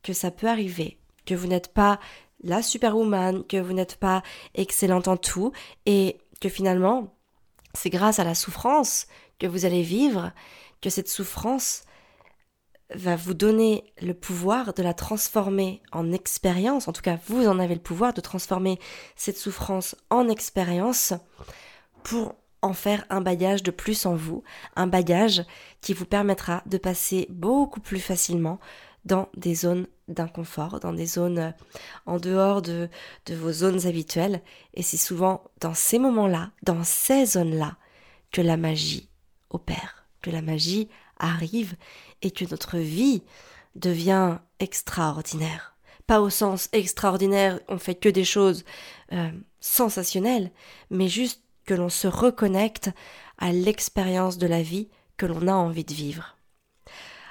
que 0.03 0.13
ça 0.13 0.31
peut 0.31 0.49
arriver, 0.49 0.99
que 1.27 1.35
vous 1.35 1.47
n'êtes 1.47 1.73
pas 1.73 2.01
la 2.43 2.63
superwoman, 2.63 3.45
que 3.45 3.57
vous 3.57 3.73
n'êtes 3.73 3.97
pas 3.97 4.23
excellente 4.55 5.09
en 5.09 5.17
tout, 5.17 5.53
et 5.87 6.19
que 6.41 6.49
finalement, 6.49 7.15
c'est 7.75 7.91
grâce 7.91 8.19
à 8.19 8.25
la 8.25 8.35
souffrance 8.35 9.07
que 9.39 9.47
vous 9.47 9.65
allez 9.65 9.83
vivre, 9.83 10.33
que 10.81 10.91
cette 10.91 11.09
souffrance 11.09 11.83
va 12.95 13.17
vous 13.17 13.35
donner 13.35 13.93
le 14.01 14.15
pouvoir 14.15 14.75
de 14.75 14.83
la 14.83 14.95
transformer 14.95 15.83
en 15.93 16.13
expérience, 16.13 16.89
en 16.89 16.93
tout 16.93 17.03
cas 17.03 17.19
vous 17.27 17.47
en 17.49 17.59
avez 17.59 17.75
le 17.75 17.81
pouvoir 17.81 18.13
de 18.13 18.21
transformer 18.21 18.79
cette 19.17 19.39
souffrance 19.39 19.97
en 20.11 20.29
expérience 20.29 21.13
pour 22.05 22.35
en 22.63 22.73
faire 22.73 23.05
un 23.11 23.21
bagage 23.21 23.63
de 23.63 23.71
plus 23.71 24.07
en 24.07 24.15
vous, 24.15 24.43
un 24.77 24.87
bagage 24.87 25.45
qui 25.81 25.95
vous 25.95 26.07
permettra 26.07 26.63
de 26.67 26.79
passer 26.79 27.27
beaucoup 27.31 27.81
plus 27.81 28.01
facilement 28.01 28.61
dans 29.05 29.29
des 29.37 29.55
zones 29.55 29.87
d'inconfort, 30.09 30.81
dans 30.81 30.93
des 30.93 31.07
zones 31.07 31.39
euh, 31.39 31.51
en 32.07 32.19
dehors 32.19 32.63
de, 32.63 32.89
de 33.27 33.35
vos 33.35 33.53
zones 33.53 33.87
habituelles. 33.87 34.43
Et 34.75 34.83
c'est 34.83 34.97
souvent 34.97 35.45
dans 35.61 35.75
ces 35.75 35.99
moments-là, 35.99 36.51
dans 36.63 36.83
ces 36.85 37.25
zones-là, 37.25 37.77
que 38.33 38.41
la 38.41 38.57
magie 38.57 39.09
opère, 39.51 40.07
que 40.23 40.31
la 40.31 40.43
magie 40.43 40.89
arrive 41.19 41.77
et 42.23 42.31
que 42.31 42.45
notre 42.51 42.79
vie 42.79 43.23
devient 43.75 44.39
extraordinaire. 44.59 45.77
Pas 46.07 46.21
au 46.21 46.31
sens 46.31 46.69
extraordinaire, 46.73 47.61
on 47.69 47.79
fait 47.79 47.95
que 47.95 48.09
des 48.09 48.25
choses 48.25 48.65
euh, 49.13 49.31
sensationnelles, 49.61 50.51
mais 50.91 51.09
juste 51.09 51.43
que 51.67 51.75
l'on 51.75 51.89
se 51.89 52.07
reconnecte 52.07 52.91
à 53.39 53.53
l'expérience 53.53 54.39
de 54.39 54.47
la 54.47 54.63
vie 54.63 54.89
que 55.17 55.27
l'on 55.27 55.49
a 55.49 55.53
envie 55.53 55.85
de 55.85 55.93
vivre. 55.93 56.37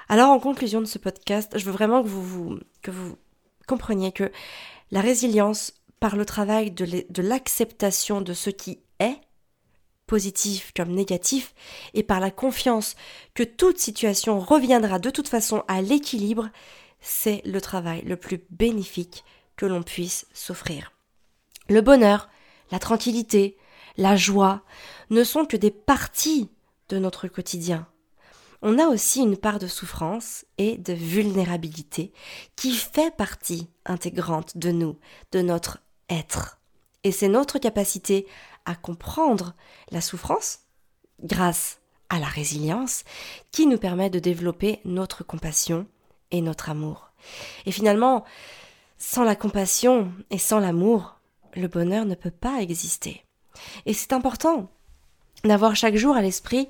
Alors 0.08 0.30
en 0.30 0.38
conclusion 0.38 0.80
de 0.80 0.86
ce 0.86 0.98
podcast, 0.98 1.58
je 1.58 1.64
veux 1.64 1.72
vraiment 1.72 2.02
que 2.02 2.08
vous, 2.08 2.58
que 2.82 2.90
vous 2.90 3.16
compreniez 3.66 4.12
que 4.12 4.30
la 4.90 5.00
résilience, 5.00 5.72
par 5.98 6.14
le 6.14 6.26
travail 6.26 6.70
de 6.70 7.22
l'acceptation 7.22 8.20
de 8.20 8.34
ce 8.34 8.50
qui 8.50 8.80
est, 9.00 9.18
positif 10.06 10.72
comme 10.76 10.92
négatif, 10.92 11.54
et 11.94 12.02
par 12.02 12.20
la 12.20 12.30
confiance 12.30 12.96
que 13.34 13.42
toute 13.42 13.78
situation 13.78 14.38
reviendra 14.40 14.98
de 14.98 15.10
toute 15.10 15.28
façon 15.28 15.64
à 15.68 15.82
l'équilibre, 15.82 16.48
c'est 17.00 17.42
le 17.44 17.60
travail 17.60 18.02
le 18.02 18.16
plus 18.16 18.40
bénéfique 18.50 19.24
que 19.56 19.66
l'on 19.66 19.82
puisse 19.82 20.26
s'offrir. 20.32 20.92
Le 21.68 21.80
bonheur, 21.80 22.28
la 22.70 22.78
tranquillité, 22.78 23.56
la 23.96 24.16
joie 24.16 24.62
ne 25.10 25.24
sont 25.24 25.44
que 25.44 25.56
des 25.56 25.70
parties 25.70 26.50
de 26.88 26.98
notre 26.98 27.28
quotidien 27.28 27.86
on 28.62 28.78
a 28.78 28.86
aussi 28.86 29.20
une 29.20 29.36
part 29.36 29.58
de 29.58 29.66
souffrance 29.66 30.44
et 30.58 30.76
de 30.76 30.92
vulnérabilité 30.92 32.12
qui 32.56 32.72
fait 32.72 33.14
partie 33.14 33.68
intégrante 33.84 34.56
de 34.56 34.70
nous, 34.70 34.96
de 35.32 35.40
notre 35.40 35.78
être. 36.08 36.58
Et 37.04 37.12
c'est 37.12 37.28
notre 37.28 37.58
capacité 37.58 38.26
à 38.66 38.74
comprendre 38.74 39.54
la 39.90 40.00
souffrance 40.00 40.60
grâce 41.22 41.78
à 42.08 42.18
la 42.18 42.26
résilience 42.26 43.04
qui 43.50 43.66
nous 43.66 43.78
permet 43.78 44.10
de 44.10 44.18
développer 44.18 44.80
notre 44.84 45.24
compassion 45.24 45.86
et 46.30 46.40
notre 46.40 46.70
amour. 46.70 47.10
Et 47.64 47.72
finalement, 47.72 48.24
sans 48.98 49.24
la 49.24 49.36
compassion 49.36 50.12
et 50.30 50.38
sans 50.38 50.58
l'amour, 50.58 51.18
le 51.54 51.68
bonheur 51.68 52.04
ne 52.04 52.14
peut 52.14 52.30
pas 52.30 52.60
exister. 52.60 53.24
Et 53.86 53.94
c'est 53.94 54.12
important 54.12 54.70
d'avoir 55.44 55.76
chaque 55.76 55.96
jour 55.96 56.16
à 56.16 56.22
l'esprit 56.22 56.68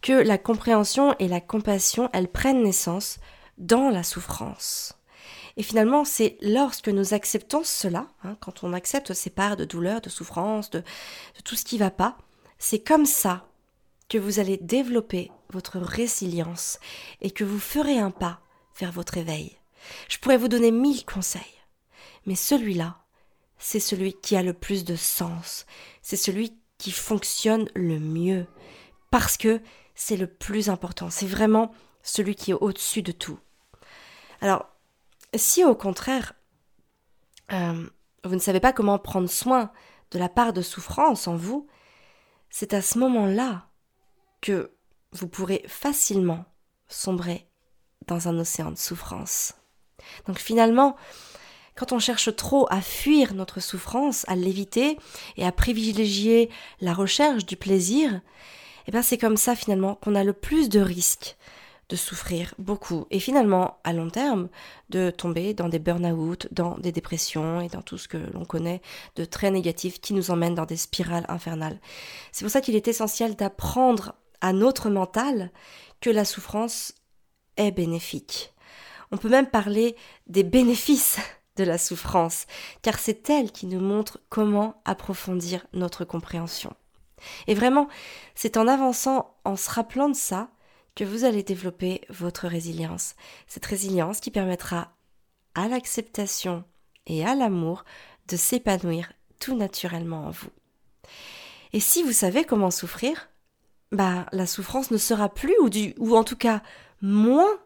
que 0.00 0.12
la 0.12 0.38
compréhension 0.38 1.14
et 1.18 1.28
la 1.28 1.40
compassion, 1.40 2.08
elles 2.12 2.30
prennent 2.30 2.62
naissance 2.62 3.18
dans 3.58 3.90
la 3.90 4.02
souffrance. 4.02 4.97
Et 5.58 5.64
finalement, 5.64 6.04
c'est 6.04 6.38
lorsque 6.40 6.88
nous 6.88 7.14
acceptons 7.14 7.64
cela, 7.64 8.06
hein, 8.22 8.36
quand 8.40 8.62
on 8.62 8.72
accepte 8.72 9.12
ces 9.12 9.28
parts 9.28 9.56
de 9.56 9.64
douleur, 9.64 10.00
de 10.00 10.08
souffrance, 10.08 10.70
de, 10.70 10.78
de 10.78 11.42
tout 11.44 11.56
ce 11.56 11.64
qui 11.64 11.74
ne 11.74 11.80
va 11.80 11.90
pas, 11.90 12.16
c'est 12.60 12.78
comme 12.78 13.06
ça 13.06 13.44
que 14.08 14.18
vous 14.18 14.38
allez 14.38 14.56
développer 14.56 15.32
votre 15.50 15.80
résilience 15.80 16.78
et 17.20 17.32
que 17.32 17.42
vous 17.42 17.58
ferez 17.58 17.98
un 17.98 18.12
pas 18.12 18.40
vers 18.78 18.92
votre 18.92 19.16
éveil. 19.16 19.58
Je 20.08 20.18
pourrais 20.18 20.36
vous 20.36 20.46
donner 20.46 20.70
mille 20.70 21.04
conseils, 21.04 21.42
mais 22.24 22.36
celui-là, 22.36 22.98
c'est 23.58 23.80
celui 23.80 24.12
qui 24.12 24.36
a 24.36 24.44
le 24.44 24.54
plus 24.54 24.84
de 24.84 24.94
sens, 24.94 25.66
c'est 26.02 26.16
celui 26.16 26.56
qui 26.78 26.92
fonctionne 26.92 27.68
le 27.74 27.98
mieux, 27.98 28.46
parce 29.10 29.36
que 29.36 29.60
c'est 29.96 30.16
le 30.16 30.28
plus 30.28 30.70
important. 30.70 31.10
C'est 31.10 31.26
vraiment 31.26 31.74
celui 32.04 32.36
qui 32.36 32.52
est 32.52 32.54
au-dessus 32.54 33.02
de 33.02 33.10
tout. 33.10 33.40
Alors, 34.40 34.68
si 35.34 35.64
au 35.64 35.74
contraire, 35.74 36.34
euh, 37.52 37.86
vous 38.24 38.34
ne 38.34 38.40
savez 38.40 38.60
pas 38.60 38.72
comment 38.72 38.98
prendre 38.98 39.28
soin 39.28 39.70
de 40.10 40.18
la 40.18 40.28
part 40.28 40.52
de 40.52 40.62
souffrance 40.62 41.28
en 41.28 41.36
vous, 41.36 41.66
c'est 42.50 42.74
à 42.74 42.82
ce 42.82 42.98
moment-là 42.98 43.68
que 44.40 44.72
vous 45.12 45.28
pourrez 45.28 45.64
facilement 45.66 46.44
sombrer 46.88 47.48
dans 48.06 48.28
un 48.28 48.38
océan 48.38 48.70
de 48.70 48.78
souffrance. 48.78 49.54
Donc 50.26 50.38
finalement, 50.38 50.96
quand 51.74 51.92
on 51.92 51.98
cherche 51.98 52.34
trop 52.34 52.66
à 52.70 52.80
fuir 52.80 53.34
notre 53.34 53.60
souffrance, 53.60 54.24
à 54.28 54.34
l'éviter 54.34 54.98
et 55.36 55.46
à 55.46 55.52
privilégier 55.52 56.50
la 56.80 56.94
recherche 56.94 57.44
du 57.44 57.56
plaisir, 57.56 58.20
eh 58.86 58.90
bien 58.90 59.02
c'est 59.02 59.18
comme 59.18 59.36
ça 59.36 59.54
finalement 59.54 59.94
qu'on 59.96 60.14
a 60.14 60.24
le 60.24 60.32
plus 60.32 60.68
de 60.68 60.80
risques 60.80 61.36
de 61.88 61.96
souffrir 61.96 62.54
beaucoup 62.58 63.06
et 63.10 63.18
finalement 63.18 63.78
à 63.82 63.92
long 63.92 64.10
terme 64.10 64.48
de 64.90 65.10
tomber 65.10 65.54
dans 65.54 65.68
des 65.68 65.78
burn-out, 65.78 66.48
dans 66.52 66.76
des 66.78 66.92
dépressions 66.92 67.60
et 67.60 67.68
dans 67.68 67.82
tout 67.82 67.98
ce 67.98 68.08
que 68.08 68.18
l'on 68.34 68.44
connaît 68.44 68.82
de 69.16 69.24
très 69.24 69.50
négatif 69.50 70.00
qui 70.00 70.12
nous 70.12 70.30
emmène 70.30 70.54
dans 70.54 70.66
des 70.66 70.76
spirales 70.76 71.24
infernales. 71.28 71.80
C'est 72.32 72.44
pour 72.44 72.52
ça 72.52 72.60
qu'il 72.60 72.76
est 72.76 72.88
essentiel 72.88 73.36
d'apprendre 73.36 74.14
à 74.40 74.52
notre 74.52 74.90
mental 74.90 75.50
que 76.00 76.10
la 76.10 76.24
souffrance 76.24 76.94
est 77.56 77.72
bénéfique. 77.72 78.54
On 79.10 79.16
peut 79.16 79.30
même 79.30 79.48
parler 79.48 79.96
des 80.26 80.44
bénéfices 80.44 81.18
de 81.56 81.64
la 81.64 81.78
souffrance, 81.78 82.46
car 82.82 82.98
c'est 82.98 83.28
elle 83.30 83.50
qui 83.50 83.66
nous 83.66 83.80
montre 83.80 84.20
comment 84.28 84.80
approfondir 84.84 85.66
notre 85.72 86.04
compréhension. 86.04 86.72
Et 87.48 87.54
vraiment, 87.54 87.88
c'est 88.36 88.56
en 88.56 88.68
avançant, 88.68 89.34
en 89.44 89.56
se 89.56 89.68
rappelant 89.68 90.08
de 90.08 90.14
ça, 90.14 90.50
que 90.98 91.04
vous 91.04 91.22
allez 91.22 91.44
développer 91.44 92.00
votre 92.08 92.48
résilience. 92.48 93.14
Cette 93.46 93.66
résilience 93.66 94.18
qui 94.18 94.32
permettra 94.32 94.96
à 95.54 95.68
l'acceptation 95.68 96.64
et 97.06 97.24
à 97.24 97.36
l'amour 97.36 97.84
de 98.26 98.36
s'épanouir 98.36 99.12
tout 99.38 99.56
naturellement 99.56 100.26
en 100.26 100.30
vous. 100.30 100.50
Et 101.72 101.78
si 101.78 102.02
vous 102.02 102.10
savez 102.10 102.42
comment 102.42 102.72
souffrir, 102.72 103.30
bah 103.92 104.26
la 104.32 104.44
souffrance 104.44 104.90
ne 104.90 104.98
sera 104.98 105.28
plus 105.28 105.54
ou 105.60 105.70
du 105.70 105.94
ou 105.98 106.16
en 106.16 106.24
tout 106.24 106.34
cas 106.34 106.64
moins 107.00 107.60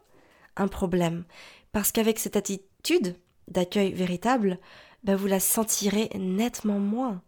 un 0.56 0.68
problème 0.68 1.24
parce 1.72 1.90
qu'avec 1.90 2.18
cette 2.18 2.36
attitude 2.36 3.16
d'accueil 3.48 3.94
véritable, 3.94 4.58
bah, 5.04 5.16
vous 5.16 5.26
la 5.26 5.40
sentirez 5.40 6.10
nettement 6.18 6.78
moins. 6.78 7.22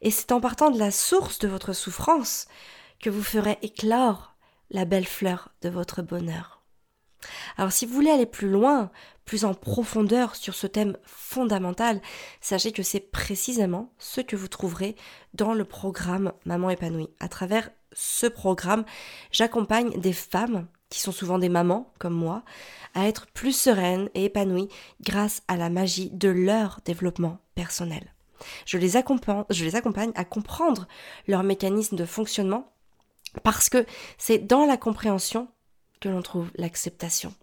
Et 0.00 0.10
c'est 0.10 0.32
en 0.32 0.40
partant 0.40 0.70
de 0.70 0.78
la 0.78 0.90
source 0.90 1.38
de 1.38 1.48
votre 1.48 1.74
souffrance 1.74 2.46
que 2.98 3.10
vous 3.10 3.22
ferez 3.22 3.58
éclore 3.60 4.30
la 4.70 4.84
belle 4.84 5.06
fleur 5.06 5.50
de 5.62 5.68
votre 5.68 6.02
bonheur. 6.02 6.62
Alors 7.56 7.72
si 7.72 7.86
vous 7.86 7.94
voulez 7.94 8.10
aller 8.10 8.26
plus 8.26 8.48
loin, 8.48 8.90
plus 9.24 9.44
en 9.44 9.54
profondeur 9.54 10.34
sur 10.36 10.54
ce 10.54 10.66
thème 10.66 10.96
fondamental, 11.04 12.00
sachez 12.40 12.72
que 12.72 12.82
c'est 12.82 13.00
précisément 13.00 13.92
ce 13.98 14.20
que 14.20 14.36
vous 14.36 14.48
trouverez 14.48 14.96
dans 15.34 15.52
le 15.52 15.64
programme 15.64 16.32
Maman 16.44 16.70
épanouie. 16.70 17.10
À 17.20 17.28
travers 17.28 17.70
ce 17.92 18.26
programme, 18.26 18.84
j'accompagne 19.30 20.00
des 20.00 20.12
femmes 20.12 20.66
qui 20.88 21.00
sont 21.00 21.12
souvent 21.12 21.38
des 21.38 21.48
mamans 21.48 21.92
comme 21.98 22.14
moi, 22.14 22.42
à 22.94 23.06
être 23.06 23.26
plus 23.28 23.56
sereines 23.56 24.10
et 24.14 24.24
épanouies 24.24 24.68
grâce 25.00 25.42
à 25.46 25.56
la 25.56 25.70
magie 25.70 26.10
de 26.10 26.28
leur 26.28 26.80
développement 26.84 27.38
personnel. 27.54 28.12
Je 28.66 28.78
les 28.78 28.96
accompagne, 28.96 29.44
je 29.50 29.64
les 29.64 29.76
accompagne 29.76 30.12
à 30.16 30.24
comprendre 30.24 30.88
leur 31.28 31.44
mécanisme 31.44 31.94
de 31.94 32.04
fonctionnement 32.04 32.72
parce 33.42 33.68
que 33.68 33.86
c'est 34.18 34.38
dans 34.38 34.66
la 34.66 34.76
compréhension 34.76 35.48
que 36.00 36.08
l'on 36.08 36.22
trouve 36.22 36.50
l'acceptation. 36.56 37.34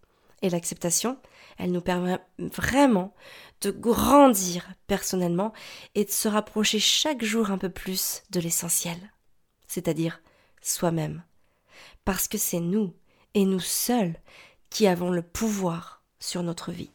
Et 0.41 0.49
l'acceptation, 0.49 1.17
elle 1.57 1.71
nous 1.71 1.81
permet 1.81 2.19
vraiment 2.37 3.13
de 3.61 3.71
grandir 3.71 4.69
personnellement 4.85 5.53
et 5.95 6.05
de 6.05 6.11
se 6.11 6.27
rapprocher 6.27 6.79
chaque 6.79 7.23
jour 7.23 7.49
un 7.49 7.57
peu 7.57 7.69
plus 7.69 8.21
de 8.29 8.39
l'essentiel, 8.39 8.97
c'est-à-dire 9.67 10.21
soi-même. 10.61 11.23
Parce 12.05 12.27
que 12.27 12.37
c'est 12.37 12.59
nous 12.59 12.93
et 13.33 13.45
nous 13.45 13.59
seuls 13.59 14.15
qui 14.69 14.87
avons 14.87 15.09
le 15.09 15.23
pouvoir 15.23 16.03
sur 16.19 16.43
notre 16.43 16.71
vie. 16.71 16.91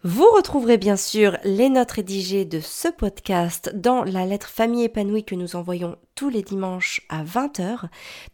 Vous 0.04 0.30
retrouverez 0.30 0.78
bien 0.78 0.96
sûr 0.96 1.38
les 1.44 1.70
notes 1.70 1.90
rédigées 1.90 2.46
de 2.46 2.60
ce 2.60 2.88
podcast 2.88 3.72
dans 3.74 4.04
la 4.04 4.28
lettre 4.28 4.50
Famille 4.50 4.84
épanouie 4.84 5.24
que 5.24 5.34
nous 5.34 5.56
envoyons 5.56 5.96
tous 6.14 6.30
les 6.30 6.44
dimanches 6.44 7.02
à 7.10 7.24
20h. 7.24 7.86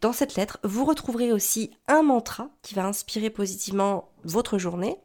Dans 0.02 0.12
cette 0.12 0.36
lettre, 0.36 0.60
vous 0.66 0.84
retrouverez 0.84 1.32
aussi 1.32 1.72
un 1.88 2.02
mantra 2.02 2.50
qui 2.64 2.76
va 2.76 2.86
inspirer 2.86 3.30
positivement 3.30 4.10
votre 4.26 4.58
journée 4.58 4.98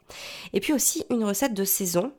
et 0.53 0.59
puis 0.59 0.73
aussi 0.73 1.05
une 1.11 1.23
recette 1.23 1.55
de 1.55 1.65
saison 1.65 2.13